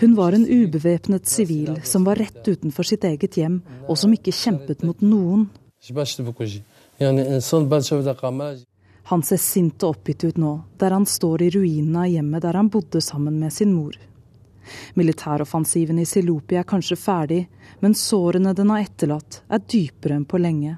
[0.00, 4.36] Hun var en ubevæpnet sivil som var rett utenfor sitt eget hjem, og som ikke
[4.36, 5.48] kjempet mot noen.
[9.10, 12.58] Han ser sint og oppgitt ut nå, der han står i ruinene av hjemmet der
[12.60, 13.96] han bodde sammen med sin mor.
[14.94, 17.40] Militæroffensiven i Silopi er kanskje ferdig,
[17.80, 20.76] men sårene den har etterlatt, er dypere enn på lenge.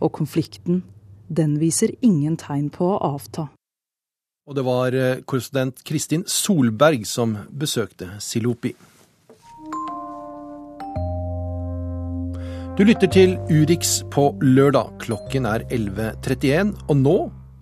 [0.00, 0.82] Og konflikten,
[1.28, 3.50] den viser ingen tegn på å avta.
[4.48, 8.74] Og det var eh, korrespondent Kristin Solberg som besøkte Silopi.
[12.74, 14.88] Du lytter til Urix på lørdag.
[14.98, 17.12] Klokken er 11.31, og nå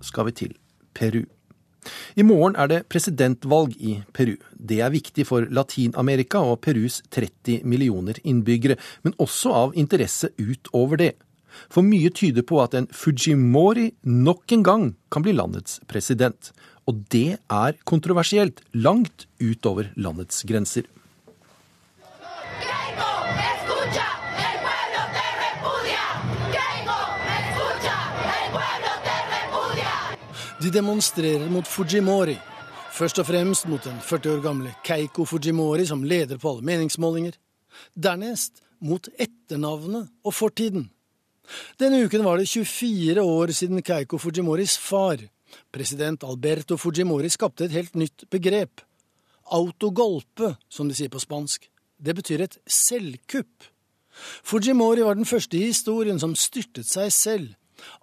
[0.01, 0.55] skal vi til
[0.96, 1.27] Peru.
[2.16, 4.38] I morgen er det presidentvalg i Peru.
[4.57, 11.03] Det er viktig for Latin-Amerika og Perus 30 millioner innbyggere, men også av interesse utover
[11.05, 11.11] det.
[11.68, 16.55] For mye tyder på at en Fujimori nok en gang kan bli landets president.
[16.88, 20.88] Og det er kontroversielt, langt utover landets grenser.
[30.62, 32.37] De demonstrerer mot Fujimori.
[32.94, 37.35] Først og fremst mot den 40 år gamle Keiko Fujimori, som leder på alle meningsmålinger.
[37.98, 40.85] Dernest mot etternavnet og fortiden.
[41.83, 45.25] Denne uken var det 24 år siden Keiko Fujimoris far,
[45.75, 48.85] president Alberto Fujimori, skapte et helt nytt begrep.
[49.51, 51.66] Autogolpe, som de sier på spansk.
[51.98, 53.66] Det betyr et selvkupp.
[54.46, 57.51] Fujimori var den første i historien som styrtet seg selv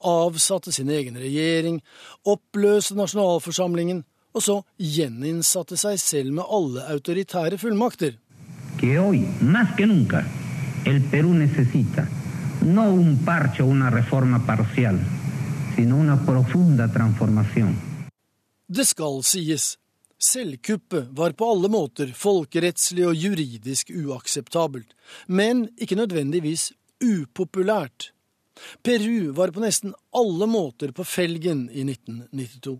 [0.05, 1.81] avsatte sin egen regjering,
[2.25, 8.17] oppløste nasjonalforsamlingen, og så gjeninnsatte seg selv med alle autoritære fullmakter.
[8.79, 10.23] Hoy, nunca,
[10.85, 12.05] el Perú necesita
[12.61, 14.99] no un parche o una reforma parcial,
[15.75, 17.75] sino una profunda transformación.
[18.67, 19.77] Det skal sies,
[20.19, 24.93] selvkuppet var på alle måter folkerettslig og juridisk uakseptabelt,
[25.27, 28.11] men ikke nødvendigvis upopulært.
[28.83, 32.77] Peru var på nesten alle måter på felgen i 1992.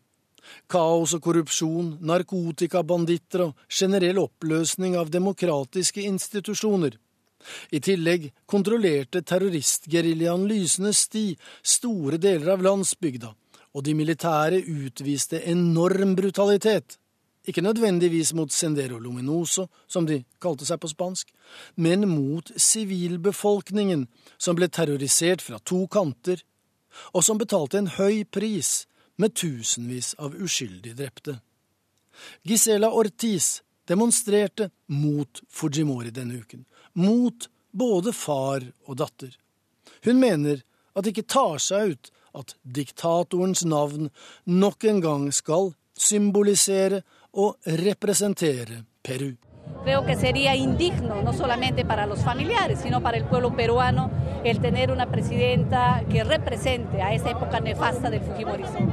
[0.69, 6.95] Kaos og korrupsjon, narkotikabanditter og generell oppløsning av demokratiske institusjoner.
[7.71, 11.27] I tillegg kontrollerte terroristgeriljaen Lysende sti
[11.63, 13.29] store deler av landsbygda,
[13.75, 16.97] og de militære utviste enorm brutalitet.
[17.47, 21.32] Ikke nødvendigvis mot Sendero Luminoso, som de kalte seg på spansk,
[21.75, 26.43] men mot sivilbefolkningen, som ble terrorisert fra to kanter.
[27.13, 28.88] og som betalte en høy pris
[29.19, 31.39] med tusenvis av uskyldige drepte.
[32.43, 39.36] Gisela Ortiz demonstrerte mot Fujimori denne uken, mot både far og datter.
[40.06, 40.63] Hun mener
[40.95, 44.10] at det ikke tar seg ut at diktatorens navn
[44.45, 47.02] nok en gang skal symbolisere
[47.33, 49.35] og representere Peru.
[49.83, 54.11] Creo que sería indigno, no solamente para los familiares, sino para el pueblo peruano,
[54.43, 58.91] el tener una presidenta que represente a esa época nefasta del Fujimorismo.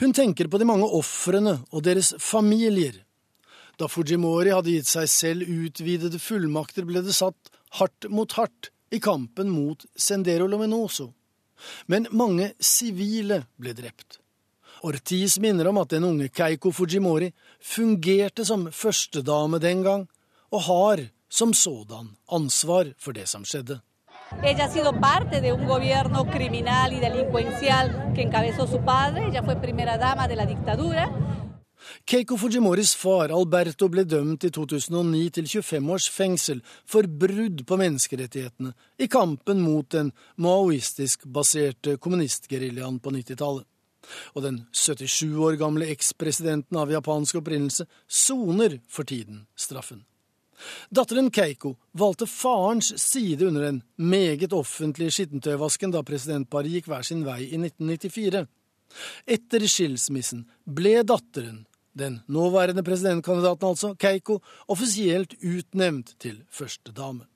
[0.00, 2.94] Hun tenker på de mange ofrene og deres familier.
[3.76, 9.00] Da Fujimori hadde gitt seg selv utvidede fullmakter, ble det satt hardt mot hardt i
[9.00, 11.10] kampen mot Sendero Luminoso.
[11.86, 14.19] Men mange sivile ble drept.
[14.82, 20.06] Ortiz minner om at den unge Keiko Fujimori fungerte som førstedame den gang,
[20.50, 23.80] og har som sådan ansvar for det som skjedde.
[24.42, 29.26] Ella ha sido parte de un gobierno criminal y delincuencial que encabezó su padre.
[29.26, 31.08] Ella fue primera dama de la dictadura.
[32.04, 37.76] Keiko Fujimoris far Alberto ble dømt i 2009 til 25 års fengsel for brudd på
[37.80, 43.66] menneskerettighetene i kampen mot den maoistisk baserte kommunistgeriljaen på 90-tallet.
[44.34, 50.04] Og den 77 år gamle ekspresidenten av japansk opprinnelse soner for tiden straffen.
[50.92, 57.24] Datteren Keiko valgte farens side under den meget offentlige skittentøyvasken da presidentparet gikk hver sin
[57.24, 58.44] vei i 1994.
[59.30, 61.64] Etter skilsmissen ble datteren
[62.00, 67.26] den nåværende presidentkandidaten, altså, Keiko, offisielt utnevnt til førstedame.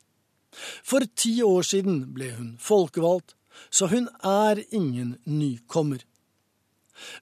[0.87, 3.35] For ti år siden ble hun folkevalgt,
[3.71, 6.03] så hun er ingen nykommer.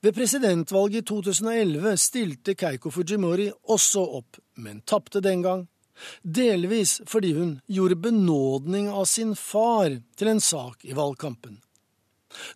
[0.00, 5.66] Ved presidentvalget i 2011 stilte Keiko Fujimori også opp, men tapte den gang,
[6.22, 11.61] delvis fordi hun gjorde benådning av sin far til en sak i valgkampen.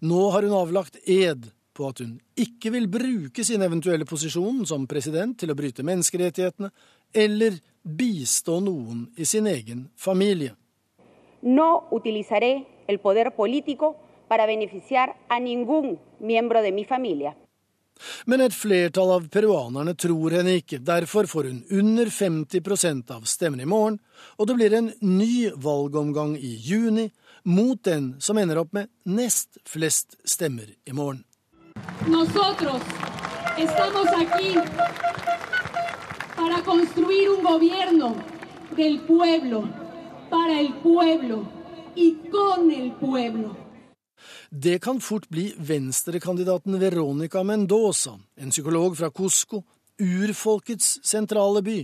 [0.00, 4.87] Nå har hun avlagt ed på at hun ikke vil bruke sin eventuelle posisjon som
[4.88, 6.70] president til å bryte menneskerettighetene
[7.16, 10.55] eller bistå noen i sin egen familie.
[11.46, 13.92] No utilizaré el poder político
[14.29, 17.37] para beneficiar a ningún miembro de mi familia.
[18.27, 20.83] Men et flertall av peruanerne tror henne ikke.
[20.85, 23.99] Derfor får hun under 50% av stemmene i morgen,
[24.37, 27.09] og det blir en ny valgomgang i juni
[27.47, 31.25] mot den som ender opp med nest flest stemmer i morgen.
[32.09, 32.83] Nosotros
[33.59, 34.57] estamos aquí
[36.37, 38.15] para construir un gobierno
[38.77, 39.69] del pueblo,
[40.31, 41.49] para el pueblo
[41.95, 43.65] y con el pueblo.
[44.59, 49.62] Det kan fort bli venstrekandidaten Veronica Mendoza, en psykolog fra Cusco,
[50.01, 51.75] urfolkets sentrale by,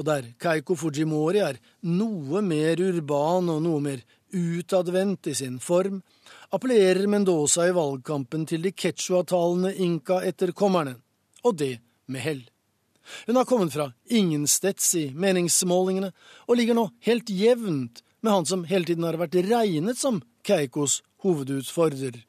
[0.00, 4.00] og der Keiko Fujimori er noe mer urban og noe mer
[4.32, 5.98] utadvendt i sin form,
[6.48, 10.96] appellerer Mendoza i valgkampen til de quechua-talende inka-etterkommerne,
[11.44, 11.74] og det
[12.08, 12.40] med hell.
[13.26, 16.14] Hun har kommet fra ingensteds i meningsmålingene,
[16.48, 21.02] og ligger nå helt jevnt med han som hele tiden har vært regnet som Keikos
[21.24, 22.20] hovedutfordrer,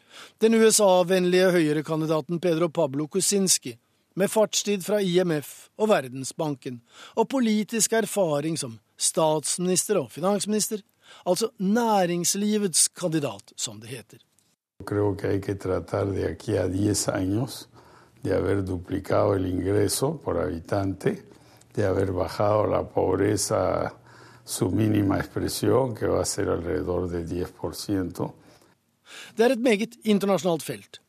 [0.41, 3.75] den USA-vennlige høyrekandidaten Pedro Pablo Kusinski,
[4.15, 6.82] med fartstid fra IMF og Verdensbanken,
[7.15, 10.82] og politisk erfaring som statsminister og finansminister,
[11.25, 14.19] altså næringslivets kandidat, som det heter.
[14.86, 17.67] Creo que hay que tratar de aquí a 10 años
[18.23, 21.23] de haber duplicado el ingreso por habitante,
[21.75, 23.93] de haber bajado la pobreza a
[24.45, 27.52] su mínima expresión, que va a ser alrededor del 10
[29.36, 31.00] Det er et meget internasjonalt felt.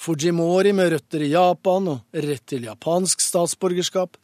[0.00, 4.16] Fujimori med røtter i Japan og rett til japansk statsborgerskap.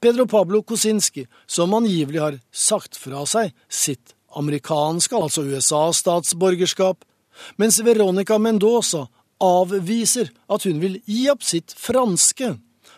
[0.00, 7.04] Pedro Pablo Kosinski, som angivelig har sagt fra seg sitt amerikanske, altså USA-statsborgerskap,
[7.58, 9.06] mens Veronica Mendoza
[9.42, 12.54] avviser at hun vil gi opp sitt franske.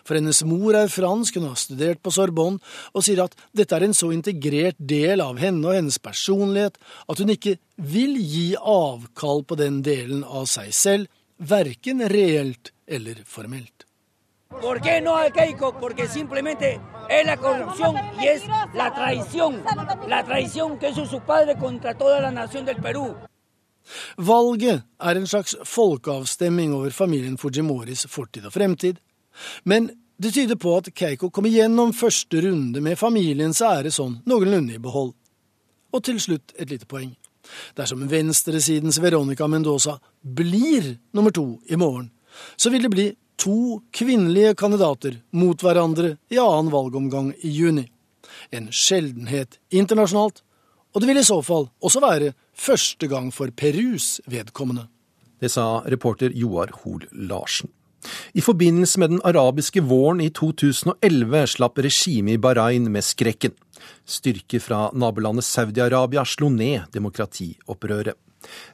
[0.07, 2.61] For hennes mor er fransk, hun har studert på Sorbonne,
[2.95, 7.23] og sier at dette er en så integrert del av henne og hennes personlighet at
[7.23, 13.85] hun ikke vil gi avkall på den delen av seg selv, verken reelt eller formelt.
[14.49, 15.73] ¿Por qué no a Keiko?
[15.79, 16.81] Porque simplemente
[17.11, 18.43] es la corrupción y es
[18.75, 19.63] la traición.
[20.09, 23.15] La traición que hizo su padre contra toda la nación del Perú.
[24.17, 28.99] Valget er en slags folkeavstemning over familien Fujimoris fortid og fremtid.
[29.65, 34.79] Men det tyder på at Keiko kommer gjennom første runde med familiens ære sånn noenlunde
[34.79, 35.13] i behold.
[35.93, 37.13] Og til slutt et lite poeng.
[37.77, 42.11] Dersom venstresidens Veronica Mendoza blir nummer to i morgen,
[42.57, 43.07] så vil det bli
[43.37, 47.87] to kvinnelige kandidater mot hverandre i annen valgomgang i juni.
[48.51, 50.43] En sjeldenhet internasjonalt,
[50.95, 54.89] og det vil i så fall også være første gang for Perus vedkommende.
[55.37, 57.69] Det sa reporter Joar Hoel Larsen.
[58.35, 63.55] I forbindelse med den arabiske våren i 2011 slapp regimet i Bahrain med skrekken.
[64.07, 68.17] Styrker fra nabolandet Saudi-Arabia slo ned demokratiopprøret.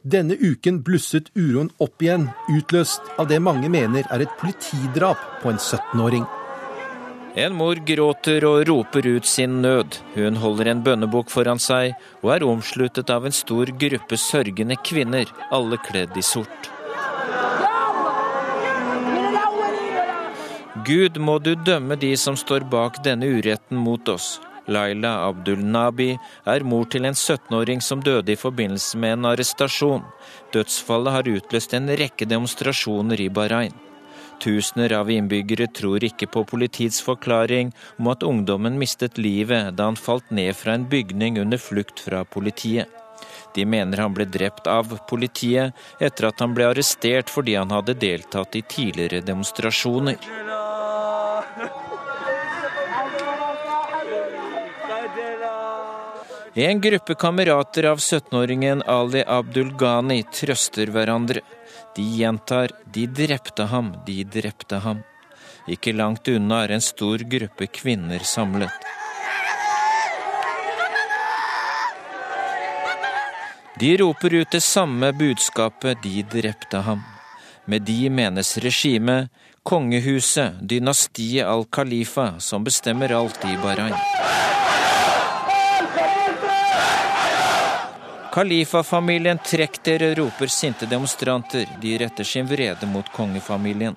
[0.03, 5.53] Denne uken blusset uroen opp igjen, utløst av det mange mener er et politidrap på
[5.53, 6.27] en 17-åring.
[7.33, 9.97] En mor gråter og roper ut sin nød.
[10.19, 15.33] Hun holder en bønnebok foran seg og er omsluttet av en stor gruppe sørgende kvinner,
[15.49, 16.72] alle kledd i sort.
[20.75, 24.39] Gud, må du dømme de som står bak denne uretten mot oss.
[24.73, 26.15] Laila Abdul Nabi
[26.49, 30.07] er mor til en 17-åring som døde i forbindelse med en arrestasjon.
[30.55, 33.75] Dødsfallet har utløst en rekke demonstrasjoner i Bahrain.
[34.41, 40.01] Tusener av innbyggere tror ikke på politiets forklaring om at ungdommen mistet livet da han
[40.01, 42.89] falt ned fra en bygning under flukt fra politiet.
[43.55, 47.99] De mener han ble drept av politiet etter at han ble arrestert fordi han hadde
[48.01, 50.17] deltatt i tidligere demonstrasjoner.
[56.55, 61.41] En gruppe kamerater av 17-åringen Ali Abdul Ghani trøster hverandre.
[61.97, 65.01] De gjentar 'de drepte ham, de drepte ham'.
[65.69, 68.71] Ikke langt unna er en stor gruppe kvinner samlet.
[73.81, 77.01] De roper ut det samme budskapet 'de drepte ham'.
[77.65, 79.31] Med de menes regimet,
[79.63, 83.97] kongehuset, dynastiet al-Khalifa, som bestemmer alt i Bahrain.
[88.33, 91.69] Khalifa-familien, trekk dere, roper sinte demonstranter.
[91.83, 93.97] De retter sin vrede mot kongefamilien.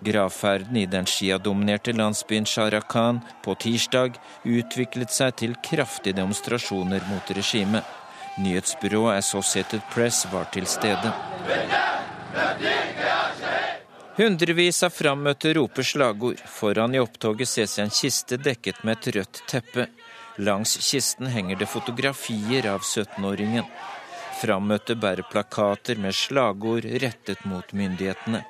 [0.00, 7.82] Gravferden i den sjiadominerte landsbyen Sharakan på tirsdag utviklet seg til kraftige demonstrasjoner mot regimet.
[8.38, 11.10] Nyhetsbyrået Associated Press var til stede.
[14.16, 16.38] Hundrevis av frammøtte roper slagord.
[16.46, 19.90] Foran i opptoget ses en kiste dekket med et rødt teppe.
[20.38, 23.64] Langs kisten henger det fotografier av 17-åringen.
[24.36, 28.42] Frammøtte bærer plakater med slagord rettet mot myndighetene.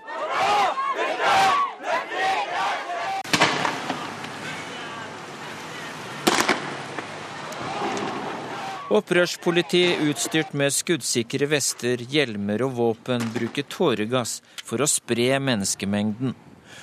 [8.97, 16.35] Opprørspolitiet utstyrt med skuddsikre vester, hjelmer og våpen bruker tåregass for å spre menneskemengden.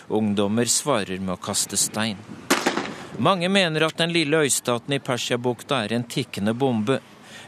[0.08, 2.20] Ungdommer svarer med å kaste stein.
[3.18, 7.00] Mange mener at den lille øystaten i Persiabukta er en tikkende bombe.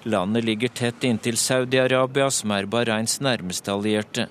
[0.06, 4.28] Landet ligger tett inntil Saudi-Arabia, som er Bahrains nærmeste allierte.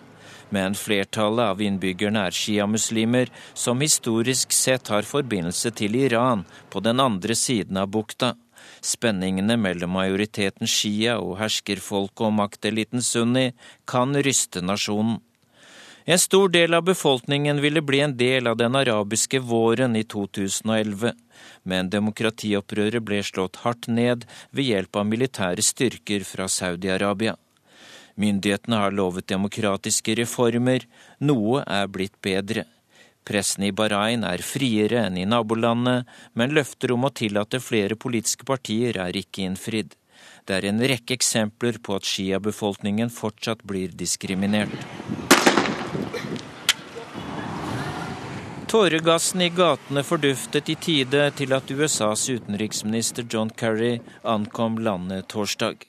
[0.55, 7.03] Men flertallet av innbyggerne er sjiamuslimer, som historisk sett har forbindelse til Iran på den
[7.03, 8.37] andre siden av bukta.
[8.81, 13.51] Spenningene mellom majoriteten shia og herskerfolket og makteliten sunni
[13.91, 15.19] kan ryste nasjonen.
[16.07, 21.15] En stor del av befolkningen ville bli en del av den arabiske våren i 2011,
[21.63, 27.37] men demokratiopprøret ble slått hardt ned ved hjelp av militære styrker fra Saudi-Arabia.
[28.21, 30.87] Myndighetene har lovet demokratiske reformer,
[31.19, 32.65] noe er blitt bedre.
[33.25, 36.05] Pressen i Bahrain er friere enn i nabolandet,
[36.37, 39.97] men løfter om å tillate flere politiske partier er ikke innfridd.
[40.45, 44.77] Det er en rekke eksempler på at sjiabefolkningen fortsatt blir diskriminert.
[48.75, 55.85] Tåregassen i gatene forduftet i tide til at USAs utenriksminister John Kerry ankom landet torsdag.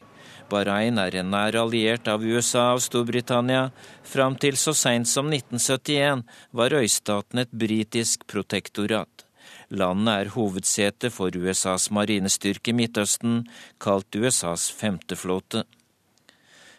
[0.52, 3.72] Bahrain er en nær alliert av USA og Storbritannia.
[4.06, 6.22] Fram til så seint som 1971
[6.54, 9.26] var øystaten et britisk protektorat.
[9.74, 13.48] Landet er hovedsete for USAs marinestyrke i Midtøsten,
[13.82, 15.66] kalt USAs femteflåte.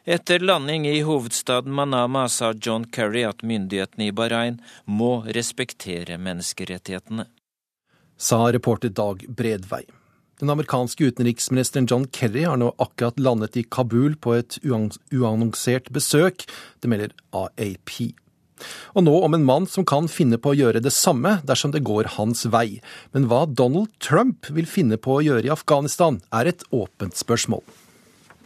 [0.09, 7.25] Etter landing i hovedstaden Manama sa John Kerry at myndighetene i Bahrain må respektere menneskerettighetene.
[8.15, 9.81] Sa reporter Dag Bredvei.
[10.39, 16.45] Den amerikanske utenriksministeren John Kerry har nå akkurat landet i Kabul på et uannonsert besøk.
[16.79, 17.97] Det melder AAP.
[18.95, 21.83] Og nå om en mann som kan finne på å gjøre det samme dersom det
[21.83, 22.79] går hans vei.
[23.11, 27.67] Men hva Donald Trump vil finne på å gjøre i Afghanistan, er et åpent spørsmål.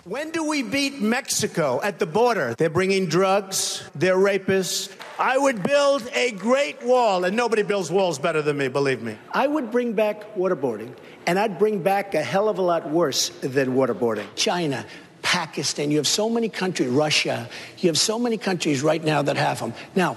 [0.04, 2.54] When do we beat Mexico at the border?
[2.56, 4.90] They're bringing drugs, they're rapists.
[5.18, 9.18] I would build a great wall, and nobody builds walls better than me, believe me.
[9.32, 10.94] I would bring back waterboarding,
[11.26, 14.24] and I'd bring back a hell of a lot worse than waterboarding.
[14.36, 14.86] China,
[15.20, 19.36] Pakistan, you have so many countries, Russia, you have so many countries right now that
[19.36, 19.74] have them.
[19.94, 20.16] Now,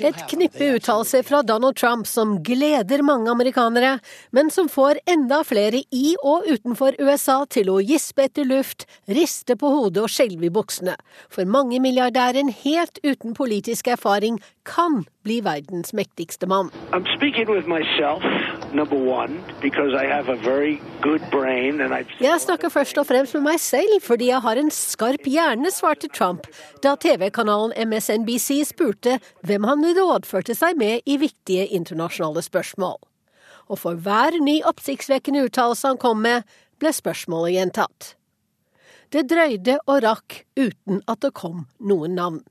[0.00, 3.98] Et have knippe uttalelser fra Donald Trump som gleder mange amerikanere,
[4.32, 9.56] men som får enda flere i og utenfor USA til å gispe etter luft, riste
[9.60, 10.96] på hodet og skjelve i buksene.
[11.28, 16.70] For mange milliardæren helt uten politisk erfaring kan bli verdens mektigste mann.
[22.20, 26.08] Jeg snakker først og fremst med meg selv fordi jeg har en skarp hjerne, svarte
[26.12, 26.46] Trump
[26.84, 32.98] da TV-kanalen MSNBC spurte hvem han rådførte seg med i viktige internasjonale spørsmål.
[33.70, 36.42] Og for hver ny oppsiktsvekkende uttalelse han kom med,
[36.80, 38.14] ble spørsmålet gjentatt.
[39.10, 42.42] Det drøyde og rakk uten at det kom noen navn.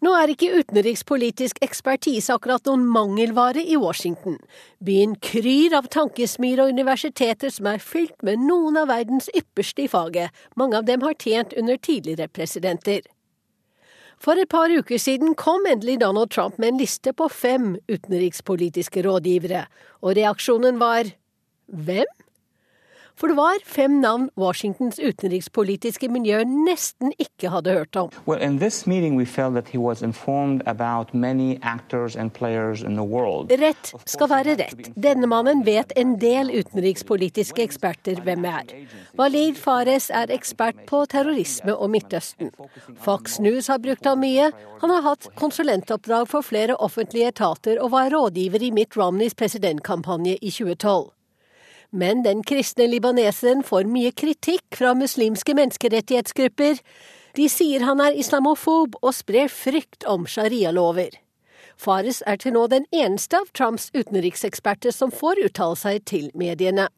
[0.00, 4.38] Nå er ikke utenrikspolitisk ekspertise akkurat noen mangelvare i Washington.
[4.80, 9.90] Byen kryr av tankesmier og universiteter som er fylt med noen av verdens ypperste i
[9.92, 13.04] faget, mange av dem har tjent under tidligere presidenter.
[14.20, 19.04] For et par uker siden kom endelig Donald Trump med en liste på fem utenrikspolitiske
[19.04, 19.66] rådgivere,
[20.00, 21.12] og reaksjonen var
[21.68, 22.08] hvem?
[23.20, 28.08] For det var fem navn Washingtons utenrikspolitiske miljø nesten ikke hadde hørt om.
[28.24, 28.40] Well.
[33.60, 34.88] Rett skal være rett.
[34.96, 38.72] Denne mannen vet en del utenrikspolitiske eksperter hvem er.
[39.20, 42.56] Walid Fares er ekspert på terrorisme og Midtøsten.
[43.04, 44.48] Fox News har brukt ham mye.
[44.80, 50.38] Han har hatt konsulentoppdrag for flere offentlige etater og var rådgiver i Mitt Romneys presidentkampanje
[50.40, 51.19] i 2012.
[51.90, 56.78] Men den kristne libaneseren får mye kritikk fra muslimske menneskerettighetsgrupper.
[57.38, 61.18] De sier han er islamofob og sprer frykt om sharialover.
[61.80, 66.90] Fares er til nå den eneste av Trumps utenrikseksperter som får uttale seg til mediene.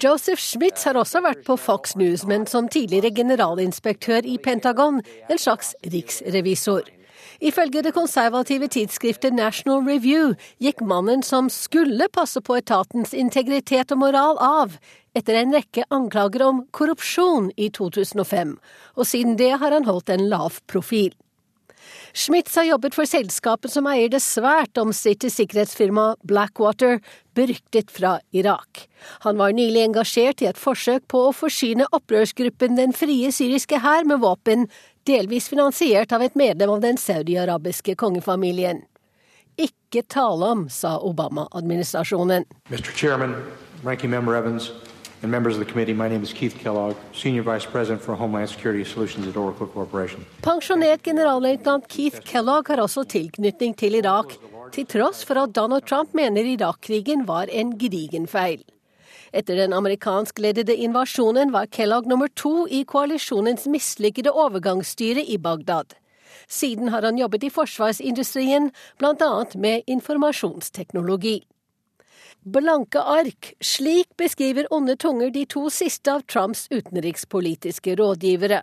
[0.00, 5.42] Joseph Schmitz har også vært på Fox News, men som tidligere generalinspektør i Pentagon, en
[5.42, 6.88] slags riksrevisor.
[7.38, 14.02] Ifølge det konservative tidsskriftet National Review gikk mannen som skulle passe på etatens integritet og
[14.02, 14.74] moral av,
[15.14, 18.58] etter en rekke anklager om korrupsjon i 2005,
[18.98, 21.14] og siden det har han holdt en lav profil.
[22.12, 26.98] Schmitz har jobbet for selskapet som eier det svært omstridte sikkerhetsfirmaet Blackwater,
[27.38, 28.88] beryktet fra Irak.
[29.22, 34.08] Han var nylig engasjert i et forsøk på å forsyne opprørsgruppen Den frie syriske hær
[34.08, 34.66] med våpen,
[35.08, 38.82] delvis finansiert av et medlem av den saudi-arabiske kongefamilien.
[39.58, 42.44] Ikke tale om, sa Obama-administrasjonen.
[42.68, 42.92] Mr.
[42.92, 43.34] Chairman,
[43.82, 44.70] Ranking Member Evans,
[45.22, 48.50] and members of the committee, my name is Keith Kellogg, Senior Vice President for Homeland
[48.50, 50.24] Security Solutions at Oracle Corporation.
[50.42, 54.36] Pensjonert generalløytnant Keith Kellogg har også tilknytning til Irak,
[54.72, 58.62] til tross for at Donald Trump mener Irak-krigen var en gedigen feil.
[59.32, 65.94] Etter den amerikanskledede invasjonen var Kellogg nummer to i koalisjonens mislykkede overgangsstyre i Bagdad.
[66.48, 69.44] Siden har han jobbet i forsvarsindustrien, bl.a.
[69.54, 71.42] med informasjonsteknologi.
[72.48, 78.62] Blanke ark, slik beskriver onde tunger de to siste av Trumps utenrikspolitiske rådgivere.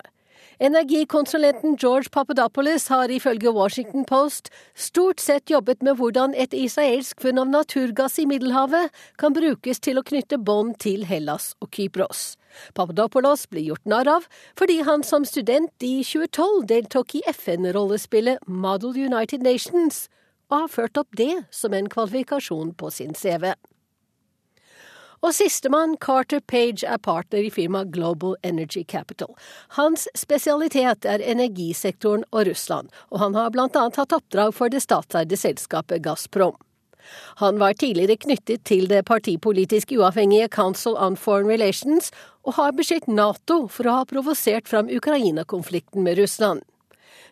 [0.58, 7.36] Energikonsulenten George Papadopoulos har ifølge Washington Post stort sett jobbet med hvordan et israelsk funn
[7.42, 8.88] av naturgass i Middelhavet
[9.20, 12.38] kan brukes til å knytte bånd til Hellas og Kypros.
[12.72, 14.24] Papadopoulos ble gjort narr av
[14.56, 20.06] fordi han som student i 2012 deltok i FN-rollespillet Model United Nations,
[20.48, 23.52] og har ført opp det som en kvalifikasjon på sin CV.
[25.26, 29.32] Og sistemann, Carter Page, er partner i firmaet Global Energy Capital.
[29.74, 34.84] Hans spesialitet er energisektoren og Russland, og han har blant annet hatt oppdrag for det
[34.84, 36.54] statseide selskapet Gazprom.
[37.42, 42.12] Han var tidligere knyttet til det partipolitisk uavhengige Council on Foreign Relations,
[42.46, 46.62] og har beskyldt Nato for å ha provosert fram Ukraina-konflikten med Russland.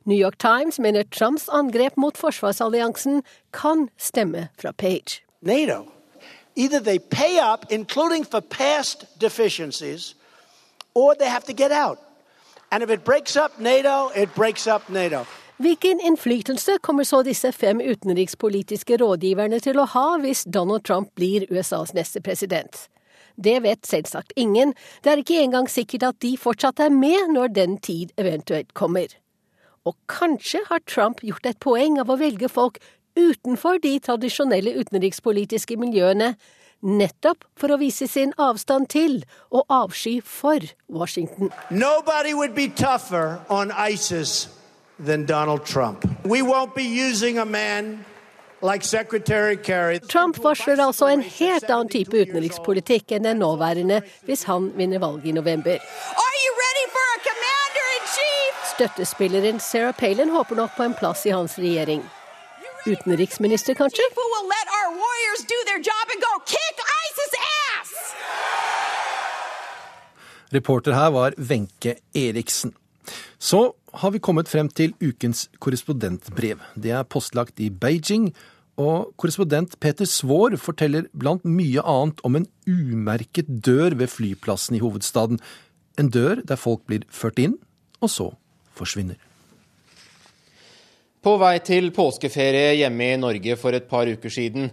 [0.03, 3.23] New York Times mener Trumps angrep mot forsvarsalliansen
[3.55, 5.23] kan stemme fra Page.
[5.47, 5.94] NATO.
[6.57, 10.15] Either they pay up, including for past deficiencies,
[10.95, 11.99] or they have to get out.
[12.71, 15.27] And if it breaks up NATO, it breaks up NATO.
[15.57, 21.47] Hvilken innflytelse kommer så disse fem utenrikspolitiske rådgiverne til å ha hvis Donald Trump blir
[21.51, 22.89] USAs neste president?
[23.37, 27.55] Det vet selvsagt ingen, det er ikke engang sikkert at de fortsatt er med når
[27.55, 29.07] den tid eventuelt kommer.
[29.87, 32.79] Og kanskje har Trump gjort et poeng av å velge folk
[33.17, 36.35] utenfor de tradisjonelle utenrikspolitiske miljøene,
[36.85, 41.53] nettopp for å vise sin avstand til og avsky for Washington.
[41.71, 44.49] Nobody would be tougher on ISIS
[44.99, 46.05] than Donald Trump.
[46.25, 48.05] We won't be using a man
[50.09, 55.27] Trump varsler altså en helt annen type utenrikspolitikk enn den nåværende hvis han vinner valget
[55.29, 55.79] i november.
[58.75, 62.01] Støttespilleren Sarah Palin håper nok på en plass i hans regjering.
[62.85, 64.05] Utenriksminister, kanskje?
[70.53, 72.75] Reporter her var Wenche Eriksen.
[73.39, 76.61] Så har vi kommet frem til ukens korrespondentbrev.
[76.77, 78.35] Det er postlagt i Beijing,
[78.77, 84.83] og korrespondent Peter Svaar forteller blant mye annet om en umerket dør ved flyplassen i
[84.85, 85.41] hovedstaden.
[85.99, 87.57] En dør der folk blir ført inn,
[88.05, 88.35] og så
[88.77, 89.17] forsvinner.
[91.25, 94.67] På vei til påskeferie hjemme i Norge for et par uker siden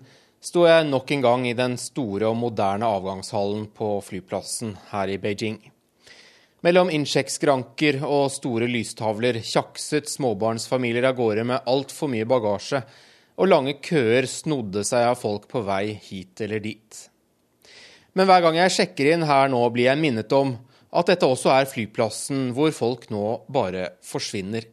[0.44, 5.16] sto jeg nok en gang i den store og moderne avgangshallen på flyplassen her i
[5.24, 5.62] Beijing.
[6.68, 12.84] Mellom innsjekkskranker og store lystavler tjakset småbarnsfamilier av gårde med altfor mye bagasje,
[13.40, 17.00] og lange køer snodde seg av folk på vei hit eller dit.
[18.12, 20.58] Men hver gang jeg sjekker inn her nå, blir jeg minnet om
[20.92, 24.68] at dette også er flyplassen hvor folk nå bare forsvinner.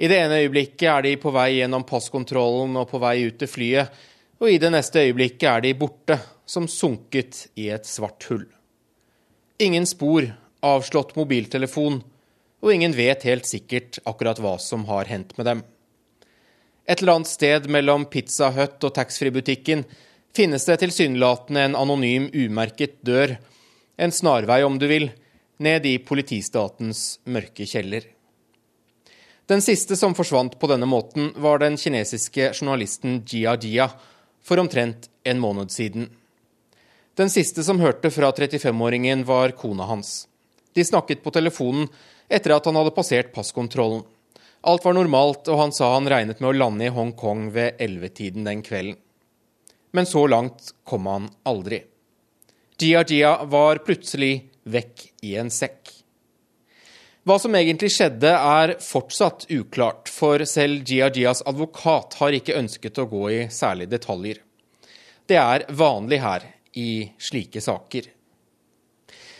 [0.00, 3.50] I det ene øyeblikket er de på vei gjennom passkontrollen og på vei ut til
[3.50, 3.90] flyet,
[4.42, 6.16] og i det neste øyeblikket er de borte,
[6.46, 8.46] som sunket i et svart hull.
[9.62, 10.26] Ingen spor
[10.64, 12.00] avslått mobiltelefon,
[12.62, 15.62] og ingen vet helt sikkert akkurat hva som har hendt med dem.
[16.86, 19.84] Et eller annet sted mellom Pizza Hut og taxfree-butikken
[20.34, 23.36] finnes det tilsynelatende en anonym, umerket dør,
[23.96, 25.10] en snarvei om du vil,
[25.62, 28.08] ned i politistatens mørke kjeller.
[29.52, 33.90] Den siste som forsvant på denne måten, var den kinesiske journalisten Jia Jia
[34.40, 36.06] for omtrent en måned siden.
[37.20, 40.22] Den siste som hørte fra 35-åringen, var kona hans.
[40.72, 41.90] De snakket på telefonen
[42.32, 44.06] etter at han hadde passert passkontrollen.
[44.64, 48.48] Alt var normalt, og han sa han regnet med å lande i Hongkong ved ellevetiden
[48.48, 48.96] den kvelden.
[49.92, 51.82] Men så langt kom han aldri.
[52.80, 55.91] Jia Jia var plutselig vekk i en sekk.
[57.22, 63.06] Hva som egentlig skjedde, er fortsatt uklart, for selv Jias advokat har ikke ønsket å
[63.06, 64.40] gå i særlige detaljer.
[65.30, 68.08] Det er vanlig her, i slike saker.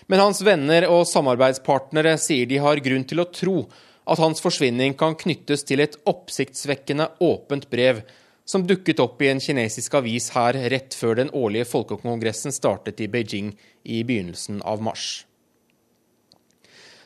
[0.06, 3.56] Men hans venner og samarbeidspartnere sier de har grunn til å tro
[4.04, 8.02] at hans forsvinning kan knyttes til et oppsiktsvekkende åpent brev
[8.44, 13.08] som dukket opp i en kinesisk avis her rett før den årlige folkekongressen startet i
[13.10, 15.22] Beijing i begynnelsen av mars.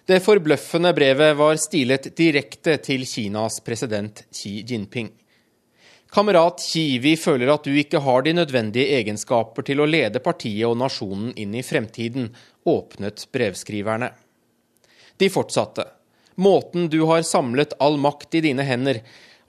[0.06, 5.08] Det forbløffende brevet var stilet direkte til Kinas president Xi Jinping.
[6.14, 10.68] Kamerat Xi, vi føler at du ikke har de nødvendige egenskaper til å lede partiet
[10.68, 12.28] og nasjonen inn i fremtiden,
[12.62, 14.12] åpnet brevskriverne.
[15.18, 15.88] De fortsatte.
[16.38, 19.00] Måten du har samlet all makt i dine hender,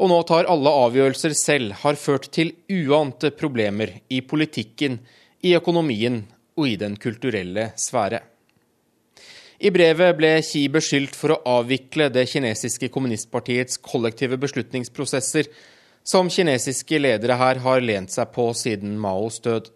[0.01, 4.97] og nå tar alle avgjørelser selv, har ført til uante problemer i politikken,
[5.45, 6.23] i økonomien
[6.57, 8.23] og i den kulturelle sfære.
[9.57, 15.49] I brevet ble Xi beskyldt for å avvikle det kinesiske kommunistpartiets kollektive beslutningsprosesser,
[16.05, 19.71] som kinesiske ledere her har lent seg på siden Maos død.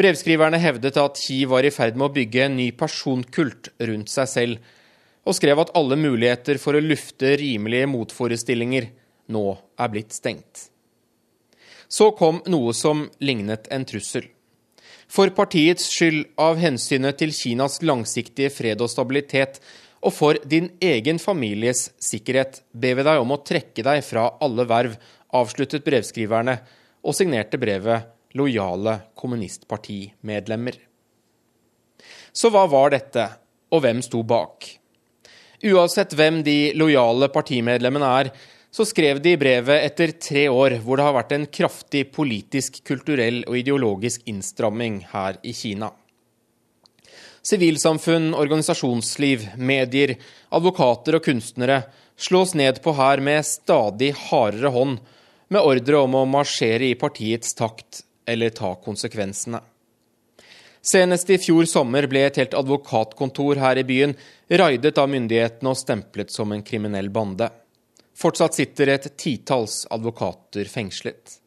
[0.00, 4.32] Brevskriverne hevdet at Xi var i ferd med å bygge en ny personkult rundt seg
[4.32, 4.72] selv,
[5.28, 8.88] og skrev at alle muligheter for å lufte rimelige motforestillinger
[9.30, 9.44] nå
[9.76, 10.70] er blitt stengt.
[11.90, 14.24] Så kom noe som lignet en trussel.
[15.10, 19.58] For partiets skyld, av hensynet til Kinas langsiktige fred og stabilitet,
[20.06, 24.68] og for din egen families sikkerhet, ber vi deg om å trekke deg fra alle
[24.70, 24.94] verv,
[25.34, 26.54] avsluttet brevskriverne,
[27.02, 28.06] og signerte brevet
[28.38, 30.78] lojale kommunistpartimedlemmer.
[32.30, 33.26] Så hva var dette,
[33.74, 34.68] og hvem sto bak?
[35.66, 38.30] Uansett hvem de lojale partimedlemmene er,
[38.70, 42.82] så skrev de i brevet etter tre år hvor det har vært en kraftig politisk,
[42.86, 45.90] kulturell og ideologisk innstramming her i Kina.
[47.42, 50.14] Sivilsamfunn, organisasjonsliv, medier,
[50.52, 51.82] advokater og kunstnere
[52.20, 55.00] slås ned på her med stadig hardere hånd,
[55.50, 59.62] med ordre om å marsjere i partiets takt eller ta konsekvensene.
[60.80, 64.14] Senest i fjor sommer ble et helt advokatkontor her i byen
[64.48, 67.50] raidet av myndighetene og stemplet som en kriminell bande.
[68.20, 71.38] Fortsatt sitter et titalls advokater fengslet.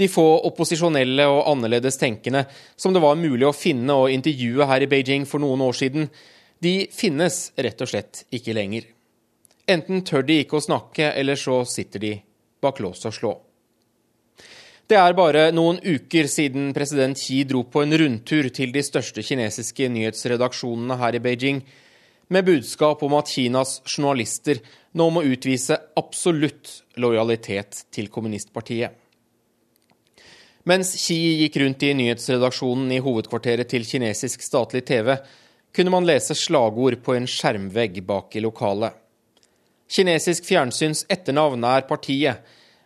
[0.00, 2.46] De få opposisjonelle og annerledes tenkende
[2.76, 6.08] som det var mulig å finne og intervjue her i Beijing for noen år siden,
[6.60, 8.88] de finnes rett og slett ikke lenger.
[9.70, 12.14] Enten tør de ikke å snakke, eller så sitter de
[12.60, 13.32] bak lås og slå.
[14.90, 19.22] Det er bare noen uker siden president Xi dro på en rundtur til de største
[19.22, 21.60] kinesiske nyhetsredaksjonene her i Beijing.
[22.30, 24.60] Med budskap om at Kinas journalister
[24.94, 28.94] nå må utvise absolutt lojalitet til kommunistpartiet.
[30.68, 35.14] Mens Xi gikk rundt i nyhetsredaksjonen i hovedkvarteret til kinesisk statlig TV,
[35.74, 38.94] kunne man lese slagord på en skjermvegg bak i lokalet.
[39.90, 42.44] Kinesisk fjernsyns etternavn er partiet.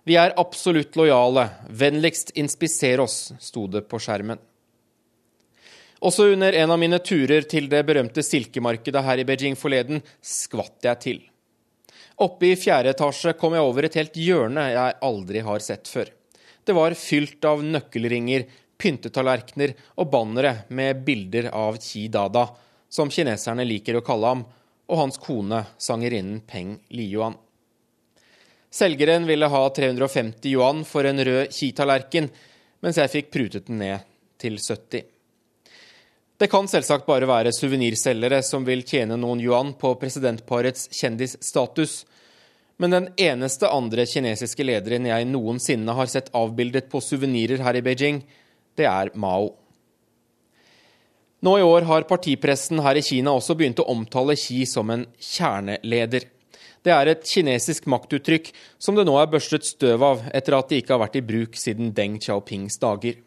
[0.09, 1.49] Vi er absolutt lojale.
[1.69, 4.41] Vennligst inspiser oss, sto det på skjermen.
[6.05, 10.85] Også under en av mine turer til det berømte silkemarkedet her i Beijing forleden, skvatt
[10.85, 11.23] jeg til.
[12.21, 16.11] Oppe i fjerde etasje kom jeg over et helt hjørne jeg aldri har sett før.
[16.65, 18.45] Det var fylt av nøkkelringer,
[18.77, 22.45] pyntetallerkener og bannere med bilder av Qi Dada,
[22.93, 24.45] som kineserne liker å kalle ham,
[24.85, 27.39] og hans kone, sangerinnen Peng Liyuan.
[28.75, 32.29] Selgeren ville ha 350 yuan for en rød Qi-tallerken,
[32.85, 34.05] mens jeg fikk prutet den ned
[34.43, 35.14] til 70.
[36.39, 42.01] Det kan selvsagt bare være suvenirselgere som vil tjene noen yuan på presidentparets kjendisstatus,
[42.83, 47.83] men den eneste andre kinesiske lederen jeg noensinne har sett avbildet på suvenirer her i
[47.87, 48.25] Beijing,
[48.75, 49.53] det er Mao.
[51.45, 55.05] Nå i år har partipressen her i Kina også begynt å omtale Xi som en
[55.21, 56.25] kjerneleder.
[56.85, 58.51] Det er et kinesisk maktuttrykk
[58.83, 61.55] som det nå er børstet støv av etter at det ikke har vært i bruk
[61.61, 63.21] siden Deng Xiaopings dager.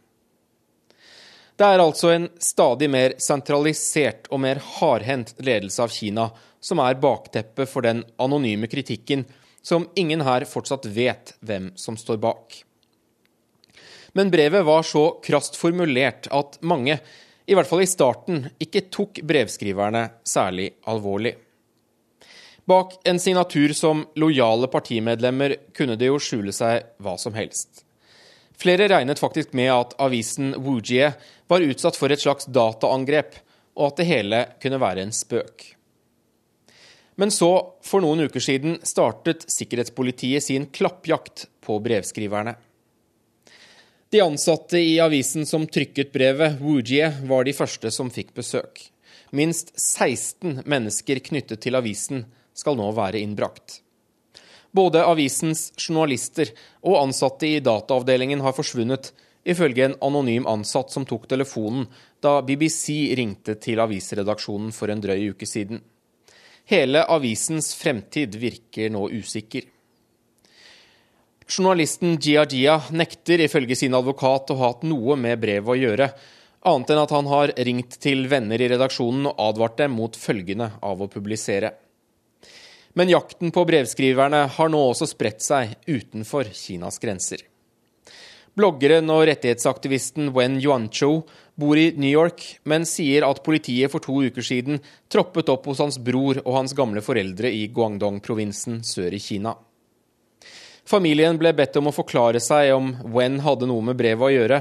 [1.58, 6.28] Det er altså en stadig mer sentralisert og mer hardhendt ledelse av Kina
[6.62, 9.24] som er bakteppet for den anonyme kritikken
[9.66, 12.60] som ingen her fortsatt vet hvem som står bak.
[14.14, 17.00] Men brevet var så krast formulert at mange,
[17.46, 21.34] i hvert fall i starten, ikke tok brevskriverne særlig alvorlig.
[22.68, 27.84] Bak en signatur som lojale partimedlemmer kunne det jo skjule seg hva som helst.
[28.58, 31.12] Flere regnet faktisk med at avisen Wujie
[31.48, 33.40] var utsatt for et slags dataangrep,
[33.78, 35.74] og at det hele kunne være en spøk.
[37.18, 37.50] Men så,
[37.82, 42.54] for noen uker siden, startet sikkerhetspolitiet sin klappjakt på brevskriverne.
[44.14, 48.86] De ansatte i avisen som trykket brevet, Woojie, var de første som fikk besøk.
[49.36, 52.24] Minst 16 mennesker knyttet til avisen
[52.56, 53.82] skal nå være innbrakt.
[54.72, 56.54] Både avisens journalister
[56.86, 59.12] og ansatte i dataavdelingen har forsvunnet,
[59.48, 61.88] ifølge en anonym ansatt som tok telefonen
[62.24, 65.82] da BBC ringte til avisredaksjonen for en drøy uke siden.
[66.68, 69.64] Hele avisens fremtid virker nå usikker.
[71.48, 76.10] Journalisten Jia nekter ifølge sin advokat å ha hatt noe med brevet å gjøre,
[76.68, 80.74] annet enn at han har ringt til venner i redaksjonen og advart dem mot følgene
[80.84, 81.72] av å publisere.
[83.00, 87.46] Men jakten på brevskriverne har nå også spredt seg utenfor Kinas grenser.
[88.58, 91.12] Bloggeren og rettighetsaktivisten Wen Yuancho
[91.62, 94.80] bor i New York, men sier at politiet for to uker siden
[95.14, 99.54] troppet opp hos hans bror og hans gamle foreldre i Guangdong-provinsen sør i Kina.
[100.88, 104.60] Familien ble bedt om å forklare seg om Wen hadde noe med brevet å gjøre,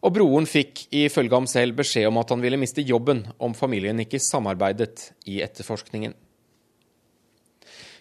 [0.00, 4.02] og broren fikk ifølge ham selv beskjed om at han ville miste jobben om familien
[4.04, 6.12] ikke samarbeidet i etterforskningen.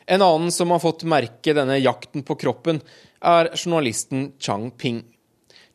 [0.09, 2.81] En annen som har fått merke denne jakten på kroppen,
[3.23, 5.03] er journalisten Chang Ping.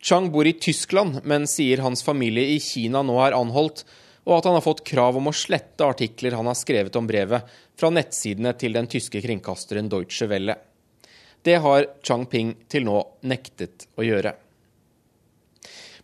[0.04, 3.86] Chang bor i Tyskland, men sier hans familie i Kina nå er anholdt,
[4.28, 7.48] og at han har fått krav om å slette artikler han har skrevet om brevet,
[7.80, 10.58] fra nettsidene til den tyske kringkasteren Deutsche Welle.
[11.40, 13.00] Det har Chang Ping til nå
[13.32, 14.36] nektet å gjøre.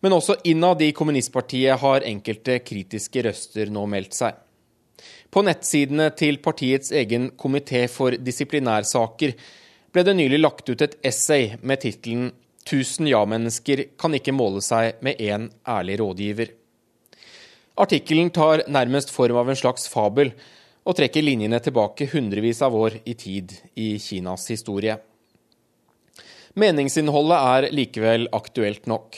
[0.00, 4.32] Men også innad i kommunistpartiet har enkelte kritiske røster nå meldt seg.
[5.28, 9.36] På nettsidene til partiets egen komité for disiplinærsaker
[9.92, 12.30] ble det nylig lagt ut et essay med tittelen
[12.64, 16.54] 'Tusen ja-mennesker kan ikke måle seg med én ærlig rådgiver'.
[17.80, 20.34] Artikkelen tar nærmest form av en slags fabel,
[20.84, 24.96] og trekker linjene tilbake hundrevis av år i tid i Kinas historie.
[26.58, 29.16] Meningsinnholdet er likevel aktuelt nok.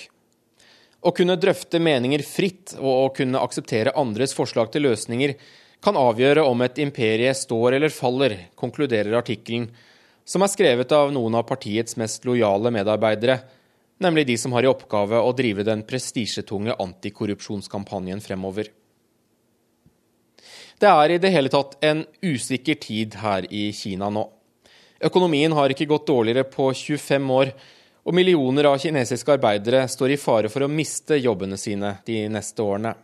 [1.02, 5.34] Å kunne drøfte meninger fritt og å kunne akseptere andres forslag til løsninger
[5.82, 9.66] kan avgjøre om et imperie står eller faller, konkluderer artikkelen,
[10.24, 13.40] som er skrevet av noen av partiets mest lojale medarbeidere,
[14.02, 18.70] nemlig de som har i oppgave å drive den prestisjetunge antikorrupsjonskampanjen fremover.
[20.82, 24.24] Det er i det hele tatt en usikker tid her i Kina nå.
[25.02, 27.52] Økonomien har ikke gått dårligere på 25 år,
[28.02, 32.62] og millioner av kinesiske arbeidere står i fare for å miste jobbene sine de neste
[32.62, 32.96] årene.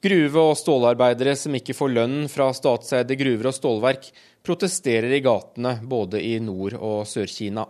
[0.00, 4.06] Gruve- og stålarbeidere som ikke får lønn fra statseide gruver og stålverk,
[4.42, 7.66] protesterer i gatene både i Nord- og Sør-Kina.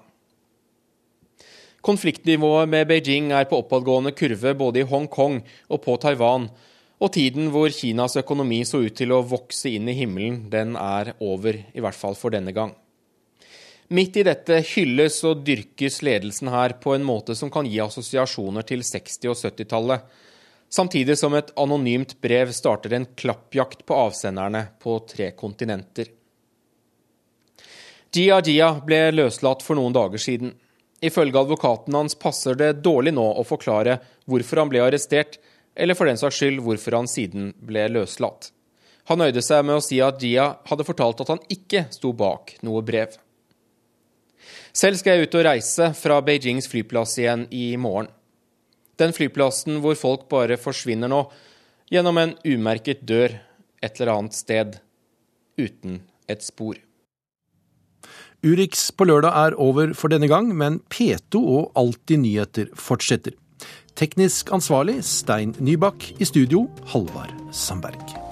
[1.83, 6.51] Konfliktnivået med Beijing er på oppadgående kurve både i Hongkong og på Taiwan,
[7.01, 11.15] Og tiden hvor Kinas økonomi så ut til å vokse inn i himmelen, den er
[11.25, 12.75] over, i hvert fall for denne gang.
[13.89, 18.69] Midt i dette hylles og dyrkes ledelsen her på en måte som kan gi assosiasjoner
[18.69, 20.05] til 60- og 70-tallet,
[20.71, 26.11] samtidig som et anonymt brev starter en klappjakt på avsenderne på tre kontinenter.
[28.15, 30.55] Jia Jia ble løslatt for noen dager siden.
[31.01, 35.39] Ifølge advokaten hans passer det dårlig nå å forklare hvorfor han ble arrestert,
[35.75, 38.51] eller for den saks skyld hvorfor han siden ble løslatt.
[39.09, 42.57] Han nøyde seg med å si at Jia hadde fortalt at han ikke sto bak
[42.67, 43.15] noe brev.
[44.77, 48.11] Selv skal jeg ut og reise fra Beijings flyplass igjen i morgen.
[49.01, 51.25] Den flyplassen hvor folk bare forsvinner nå,
[51.91, 53.39] gjennom en umerket dør
[53.81, 54.79] et eller annet sted,
[55.59, 56.79] uten et spor.
[58.41, 63.37] Urix på lørdag er over for denne gang, men P2 og Alltid nyheter fortsetter.
[64.01, 66.13] Teknisk ansvarlig Stein Nybakk.
[66.21, 68.30] I studio Halvard Sandberg.